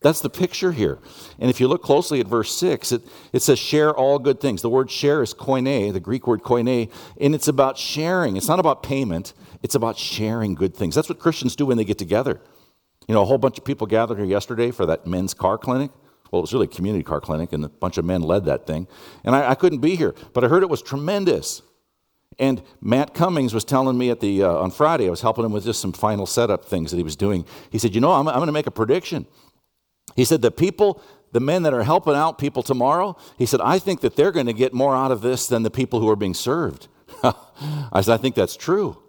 That's 0.00 0.20
the 0.20 0.30
picture 0.30 0.70
here. 0.70 0.98
And 1.40 1.50
if 1.50 1.60
you 1.60 1.66
look 1.66 1.82
closely 1.82 2.20
at 2.20 2.28
verse 2.28 2.54
6, 2.54 2.92
it, 2.92 3.02
it 3.32 3.42
says 3.42 3.58
share 3.58 3.92
all 3.92 4.20
good 4.20 4.40
things. 4.40 4.62
The 4.62 4.70
word 4.70 4.90
share 4.92 5.22
is 5.22 5.34
koine, 5.34 5.92
the 5.92 5.98
Greek 5.98 6.26
word 6.26 6.42
koine, 6.42 6.90
and 7.20 7.34
it's 7.34 7.48
about 7.48 7.78
sharing. 7.78 8.36
It's 8.36 8.46
not 8.46 8.60
about 8.60 8.84
payment, 8.84 9.32
it's 9.62 9.74
about 9.74 9.98
sharing 9.98 10.54
good 10.54 10.74
things. 10.74 10.94
That's 10.94 11.08
what 11.08 11.18
Christians 11.18 11.56
do 11.56 11.66
when 11.66 11.76
they 11.76 11.84
get 11.84 11.98
together. 11.98 12.40
You 13.08 13.14
know, 13.14 13.22
a 13.22 13.24
whole 13.24 13.38
bunch 13.38 13.58
of 13.58 13.64
people 13.64 13.86
gathered 13.86 14.18
here 14.18 14.26
yesterday 14.26 14.70
for 14.70 14.86
that 14.86 15.06
men's 15.06 15.34
car 15.34 15.58
clinic. 15.58 15.90
Well, 16.30 16.40
it 16.40 16.42
was 16.42 16.52
really 16.52 16.66
a 16.66 16.68
community 16.68 17.02
car 17.02 17.20
clinic, 17.20 17.52
and 17.52 17.64
a 17.64 17.68
bunch 17.68 17.96
of 17.96 18.04
men 18.04 18.20
led 18.20 18.44
that 18.44 18.66
thing. 18.66 18.86
And 19.24 19.34
I, 19.34 19.50
I 19.50 19.54
couldn't 19.54 19.78
be 19.78 19.96
here, 19.96 20.14
but 20.34 20.44
I 20.44 20.48
heard 20.48 20.62
it 20.62 20.68
was 20.68 20.82
tremendous. 20.82 21.62
And 22.38 22.62
Matt 22.80 23.14
Cummings 23.14 23.54
was 23.54 23.64
telling 23.64 23.96
me 23.96 24.10
at 24.10 24.20
the 24.20 24.42
uh, 24.42 24.52
on 24.52 24.70
Friday, 24.70 25.06
I 25.06 25.10
was 25.10 25.22
helping 25.22 25.44
him 25.44 25.52
with 25.52 25.64
just 25.64 25.80
some 25.80 25.92
final 25.92 26.26
setup 26.26 26.64
things 26.64 26.90
that 26.90 26.98
he 26.98 27.02
was 27.02 27.16
doing. 27.16 27.44
He 27.70 27.78
said, 27.78 27.94
"You 27.94 28.00
know, 28.00 28.12
I'm, 28.12 28.28
I'm 28.28 28.36
going 28.36 28.46
to 28.46 28.52
make 28.52 28.66
a 28.66 28.70
prediction." 28.70 29.26
He 30.14 30.24
said, 30.24 30.42
"The 30.42 30.50
people, 30.50 31.02
the 31.32 31.40
men 31.40 31.62
that 31.62 31.72
are 31.72 31.82
helping 31.82 32.14
out 32.14 32.38
people 32.38 32.62
tomorrow," 32.62 33.16
he 33.38 33.46
said, 33.46 33.60
"I 33.62 33.78
think 33.78 34.02
that 34.02 34.14
they're 34.14 34.30
going 34.30 34.46
to 34.46 34.52
get 34.52 34.74
more 34.74 34.94
out 34.94 35.10
of 35.10 35.22
this 35.22 35.46
than 35.46 35.62
the 35.62 35.70
people 35.70 36.00
who 36.00 36.08
are 36.10 36.16
being 36.16 36.34
served." 36.34 36.88
I 37.22 38.02
said, 38.02 38.14
"I 38.14 38.18
think 38.18 38.34
that's 38.34 38.56
true." 38.56 39.02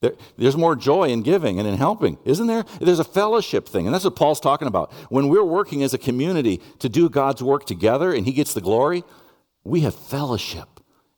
There, 0.00 0.12
there's 0.36 0.56
more 0.56 0.76
joy 0.76 1.08
in 1.08 1.22
giving 1.22 1.58
and 1.58 1.66
in 1.66 1.76
helping, 1.76 2.18
isn't 2.24 2.46
there? 2.46 2.64
There's 2.80 3.00
a 3.00 3.04
fellowship 3.04 3.68
thing, 3.68 3.86
and 3.86 3.94
that's 3.94 4.04
what 4.04 4.14
Paul's 4.14 4.40
talking 4.40 4.68
about. 4.68 4.92
When 5.08 5.28
we're 5.28 5.44
working 5.44 5.82
as 5.82 5.92
a 5.92 5.98
community 5.98 6.60
to 6.78 6.88
do 6.88 7.08
God's 7.08 7.42
work 7.42 7.66
together 7.66 8.12
and 8.12 8.24
He 8.24 8.32
gets 8.32 8.54
the 8.54 8.60
glory, 8.60 9.02
we 9.64 9.80
have 9.80 9.94
fellowship 9.94 10.68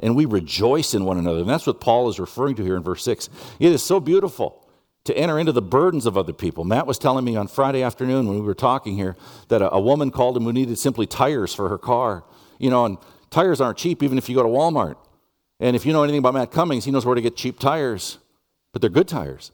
and 0.00 0.16
we 0.16 0.24
rejoice 0.24 0.94
in 0.94 1.04
one 1.04 1.18
another. 1.18 1.40
And 1.40 1.48
that's 1.48 1.66
what 1.66 1.80
Paul 1.80 2.08
is 2.08 2.18
referring 2.18 2.56
to 2.56 2.64
here 2.64 2.76
in 2.76 2.82
verse 2.82 3.04
6. 3.04 3.28
It 3.58 3.70
is 3.70 3.82
so 3.82 4.00
beautiful 4.00 4.66
to 5.04 5.16
enter 5.16 5.38
into 5.38 5.52
the 5.52 5.62
burdens 5.62 6.06
of 6.06 6.16
other 6.16 6.32
people. 6.32 6.64
Matt 6.64 6.86
was 6.86 6.98
telling 6.98 7.24
me 7.24 7.36
on 7.36 7.48
Friday 7.48 7.82
afternoon 7.82 8.26
when 8.26 8.36
we 8.36 8.44
were 8.44 8.54
talking 8.54 8.96
here 8.96 9.14
that 9.48 9.60
a, 9.60 9.74
a 9.74 9.80
woman 9.80 10.10
called 10.10 10.38
him 10.38 10.44
who 10.44 10.54
needed 10.54 10.78
simply 10.78 11.06
tires 11.06 11.54
for 11.54 11.68
her 11.68 11.78
car. 11.78 12.24
You 12.58 12.70
know, 12.70 12.86
and 12.86 12.98
tires 13.28 13.60
aren't 13.60 13.76
cheap 13.76 14.02
even 14.02 14.16
if 14.16 14.30
you 14.30 14.34
go 14.34 14.42
to 14.42 14.48
Walmart. 14.48 14.96
And 15.58 15.76
if 15.76 15.84
you 15.84 15.92
know 15.92 16.02
anything 16.02 16.20
about 16.20 16.32
Matt 16.32 16.50
Cummings, 16.50 16.86
he 16.86 16.90
knows 16.90 17.04
where 17.04 17.14
to 17.14 17.20
get 17.20 17.36
cheap 17.36 17.58
tires 17.58 18.18
but 18.72 18.80
they're 18.80 18.90
good 18.90 19.08
tires. 19.08 19.52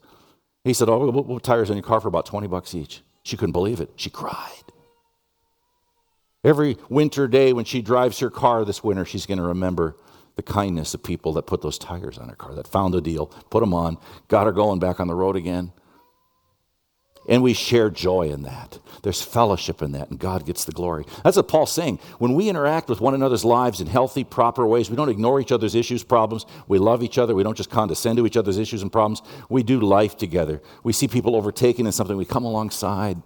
He 0.63 0.73
said, 0.73 0.89
Oh, 0.89 1.11
put 1.23 1.43
tires 1.43 1.69
on 1.69 1.77
your 1.77 1.83
car 1.83 2.01
for 2.01 2.07
about 2.07 2.25
20 2.25 2.47
bucks 2.47 2.75
each. 2.75 3.01
She 3.23 3.37
couldn't 3.37 3.53
believe 3.53 3.79
it. 3.79 3.91
She 3.95 4.09
cried. 4.09 4.63
Every 6.43 6.77
winter 6.89 7.27
day 7.27 7.51
when 7.51 7.65
she 7.65 7.81
drives 7.81 8.19
her 8.19 8.29
car 8.29 8.63
this 8.63 8.83
winter, 8.83 9.05
she's 9.05 9.25
going 9.25 9.39
to 9.39 9.43
remember 9.43 9.95
the 10.35 10.43
kindness 10.43 10.93
of 10.93 11.03
people 11.03 11.33
that 11.33 11.47
put 11.47 11.61
those 11.61 11.77
tires 11.77 12.17
on 12.17 12.29
her 12.29 12.35
car, 12.35 12.53
that 12.53 12.67
found 12.67 12.95
a 12.95 13.01
deal, 13.01 13.25
put 13.49 13.61
them 13.61 13.73
on, 13.73 13.97
got 14.27 14.45
her 14.45 14.51
going 14.51 14.79
back 14.79 14.99
on 14.99 15.07
the 15.07 15.15
road 15.15 15.35
again. 15.35 15.71
And 17.27 17.43
we 17.43 17.53
share 17.53 17.89
joy 17.89 18.29
in 18.29 18.43
that. 18.43 18.79
There's 19.03 19.21
fellowship 19.21 19.81
in 19.81 19.91
that, 19.93 20.09
and 20.09 20.19
God 20.19 20.45
gets 20.45 20.65
the 20.65 20.71
glory. 20.71 21.05
That's 21.23 21.37
what 21.37 21.47
Paul's 21.47 21.71
saying. 21.71 21.99
When 22.19 22.33
we 22.33 22.49
interact 22.49 22.89
with 22.89 22.99
one 22.99 23.13
another's 23.13 23.45
lives 23.45 23.79
in 23.79 23.87
healthy, 23.87 24.23
proper 24.23 24.65
ways, 24.65 24.89
we 24.89 24.95
don't 24.95 25.09
ignore 25.09 25.39
each 25.39 25.51
other's 25.51 25.75
issues, 25.75 26.03
problems. 26.03 26.45
We 26.67 26.79
love 26.79 27.03
each 27.03 27.17
other. 27.17 27.35
We 27.35 27.43
don't 27.43 27.57
just 27.57 27.69
condescend 27.69 28.17
to 28.17 28.25
each 28.25 28.37
other's 28.37 28.57
issues 28.57 28.81
and 28.81 28.91
problems. 28.91 29.21
We 29.49 29.63
do 29.63 29.79
life 29.79 30.17
together. 30.17 30.61
We 30.83 30.93
see 30.93 31.07
people 31.07 31.35
overtaken 31.35 31.85
in 31.85 31.91
something, 31.91 32.17
we 32.17 32.25
come 32.25 32.45
alongside. 32.45 33.21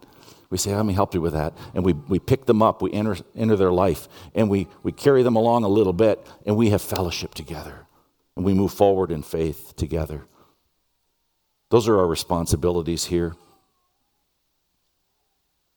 We 0.50 0.58
say, 0.58 0.76
Let 0.76 0.86
me 0.86 0.94
help 0.94 1.14
you 1.14 1.22
with 1.22 1.34
that. 1.34 1.58
And 1.74 1.86
we, 1.86 1.94
we 1.94 2.20
pick 2.20 2.46
them 2.46 2.62
up, 2.62 2.82
we 2.82 2.92
enter, 2.92 3.18
enter 3.36 3.56
their 3.56 3.72
life, 3.72 4.08
and 4.36 4.50
we, 4.50 4.68
we 4.84 4.92
carry 4.92 5.24
them 5.24 5.36
along 5.36 5.64
a 5.64 5.70
little 5.70 5.94
bit, 5.94 6.28
and 6.46 6.58
we 6.58 6.70
have 6.70 6.82
fellowship 6.82 7.34
together. 7.34 7.88
And 8.36 8.46
we 8.46 8.54
move 8.54 8.74
forward 8.74 9.12
in 9.12 9.24
faith 9.24 9.74
together. 9.76 10.26
Those 11.70 11.88
are 11.88 11.98
our 11.98 12.08
responsibilities 12.08 13.06
here. 13.06 13.36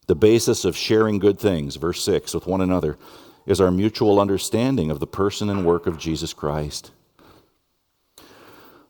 The 0.06 0.14
basis 0.14 0.64
of 0.64 0.76
sharing 0.76 1.18
good 1.18 1.38
things, 1.38 1.76
verse 1.76 2.02
6, 2.04 2.34
with 2.34 2.46
one 2.46 2.60
another, 2.60 2.98
is 3.46 3.60
our 3.60 3.70
mutual 3.70 4.20
understanding 4.20 4.90
of 4.90 5.00
the 5.00 5.06
person 5.06 5.48
and 5.48 5.64
work 5.64 5.86
of 5.86 5.98
Jesus 5.98 6.32
Christ. 6.32 6.90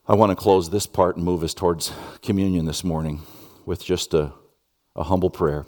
I 0.06 0.14
want 0.14 0.30
to 0.30 0.36
close 0.36 0.70
this 0.70 0.86
part 0.86 1.16
and 1.16 1.24
move 1.24 1.42
us 1.42 1.54
towards 1.54 1.92
communion 2.20 2.66
this 2.66 2.84
morning 2.84 3.22
with 3.64 3.82
just 3.84 4.12
a, 4.12 4.32
a 4.94 5.04
humble 5.04 5.30
prayer. 5.30 5.66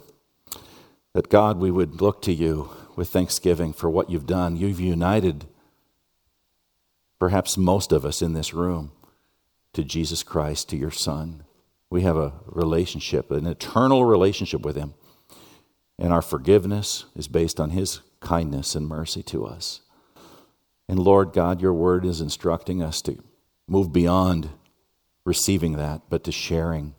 That 1.13 1.29
God, 1.29 1.57
we 1.57 1.71
would 1.71 2.01
look 2.01 2.21
to 2.23 2.33
you 2.33 2.69
with 2.95 3.09
thanksgiving 3.09 3.73
for 3.73 3.89
what 3.89 4.09
you've 4.09 4.27
done. 4.27 4.55
You've 4.55 4.79
united 4.79 5.45
perhaps 7.19 7.57
most 7.57 7.91
of 7.91 8.05
us 8.05 8.21
in 8.21 8.33
this 8.33 8.53
room 8.53 8.91
to 9.73 9.83
Jesus 9.83 10.23
Christ, 10.23 10.69
to 10.69 10.77
your 10.77 10.91
Son. 10.91 11.43
We 11.89 12.01
have 12.01 12.17
a 12.17 12.33
relationship, 12.45 13.31
an 13.31 13.47
eternal 13.47 14.05
relationship 14.05 14.61
with 14.61 14.75
Him. 14.75 14.93
And 15.99 16.13
our 16.13 16.21
forgiveness 16.21 17.05
is 17.15 17.27
based 17.27 17.59
on 17.59 17.71
His 17.71 18.01
kindness 18.19 18.75
and 18.75 18.87
mercy 18.87 19.23
to 19.23 19.45
us. 19.45 19.81
And 20.89 20.99
Lord 20.99 21.33
God, 21.33 21.61
your 21.61 21.73
word 21.73 22.05
is 22.05 22.21
instructing 22.21 22.81
us 22.81 23.01
to 23.03 23.21
move 23.67 23.91
beyond 23.91 24.49
receiving 25.25 25.73
that, 25.73 26.03
but 26.09 26.23
to 26.23 26.31
sharing 26.31 26.95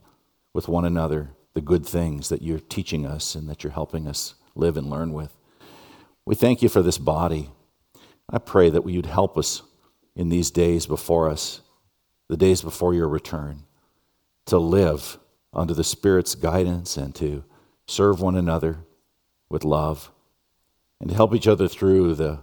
with 0.52 0.68
one 0.68 0.84
another 0.84 1.30
the 1.54 1.60
good 1.60 1.86
things 1.86 2.28
that 2.28 2.42
you're 2.42 2.58
teaching 2.58 3.06
us 3.06 3.34
and 3.34 3.48
that 3.48 3.64
you're 3.64 3.72
helping 3.72 4.06
us 4.06 4.34
live 4.54 4.76
and 4.76 4.90
learn 4.90 5.12
with. 5.12 5.34
We 6.26 6.34
thank 6.34 6.60
you 6.60 6.68
for 6.68 6.82
this 6.82 6.98
body. 6.98 7.50
I 8.28 8.38
pray 8.38 8.68
that 8.68 8.86
you'd 8.86 9.06
help 9.06 9.38
us 9.38 9.62
in 10.14 10.28
these 10.28 10.50
days 10.50 10.86
before 10.86 11.30
us, 11.30 11.62
the 12.28 12.36
days 12.36 12.60
before 12.60 12.92
your 12.92 13.08
return, 13.08 13.64
to 14.46 14.58
live 14.58 15.18
under 15.54 15.72
the 15.72 15.84
Spirit's 15.84 16.34
guidance 16.34 16.96
and 16.98 17.14
to 17.14 17.44
serve 17.86 18.20
one 18.20 18.36
another 18.36 18.80
with 19.48 19.64
love 19.64 20.10
and 21.00 21.10
to 21.10 21.16
help 21.16 21.34
each 21.34 21.46
other 21.46 21.68
through 21.68 22.14
the, 22.14 22.40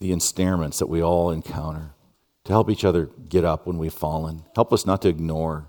the 0.00 0.12
ensnarements 0.12 0.78
that 0.78 0.88
we 0.88 1.02
all 1.02 1.30
encounter, 1.30 1.94
to 2.44 2.52
help 2.52 2.68
each 2.68 2.84
other 2.84 3.10
get 3.28 3.44
up 3.44 3.66
when 3.66 3.78
we've 3.78 3.92
fallen. 3.92 4.44
Help 4.54 4.72
us 4.72 4.84
not 4.84 5.02
to 5.02 5.08
ignore 5.08 5.68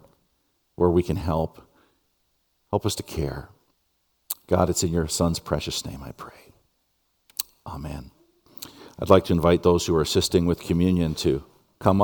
where 0.76 0.90
we 0.90 1.04
can 1.04 1.18
help. 1.18 1.62
Help 2.72 2.86
us 2.86 2.96
to 2.96 3.04
care. 3.04 3.50
God, 4.48 4.70
it's 4.70 4.84
in 4.84 4.92
your 4.92 5.08
Son's 5.08 5.40
precious 5.40 5.86
name 5.86 6.02
I 6.04 6.12
pray. 6.12 6.54
Amen. 7.68 8.12
I'd 9.00 9.10
like 9.10 9.26
to 9.26 9.34
invite 9.34 9.64
those 9.64 9.86
who 9.86 9.96
are 9.96 10.02
assisting 10.02 10.46
with 10.46 10.60
communion 10.60 11.16
to 11.16 11.44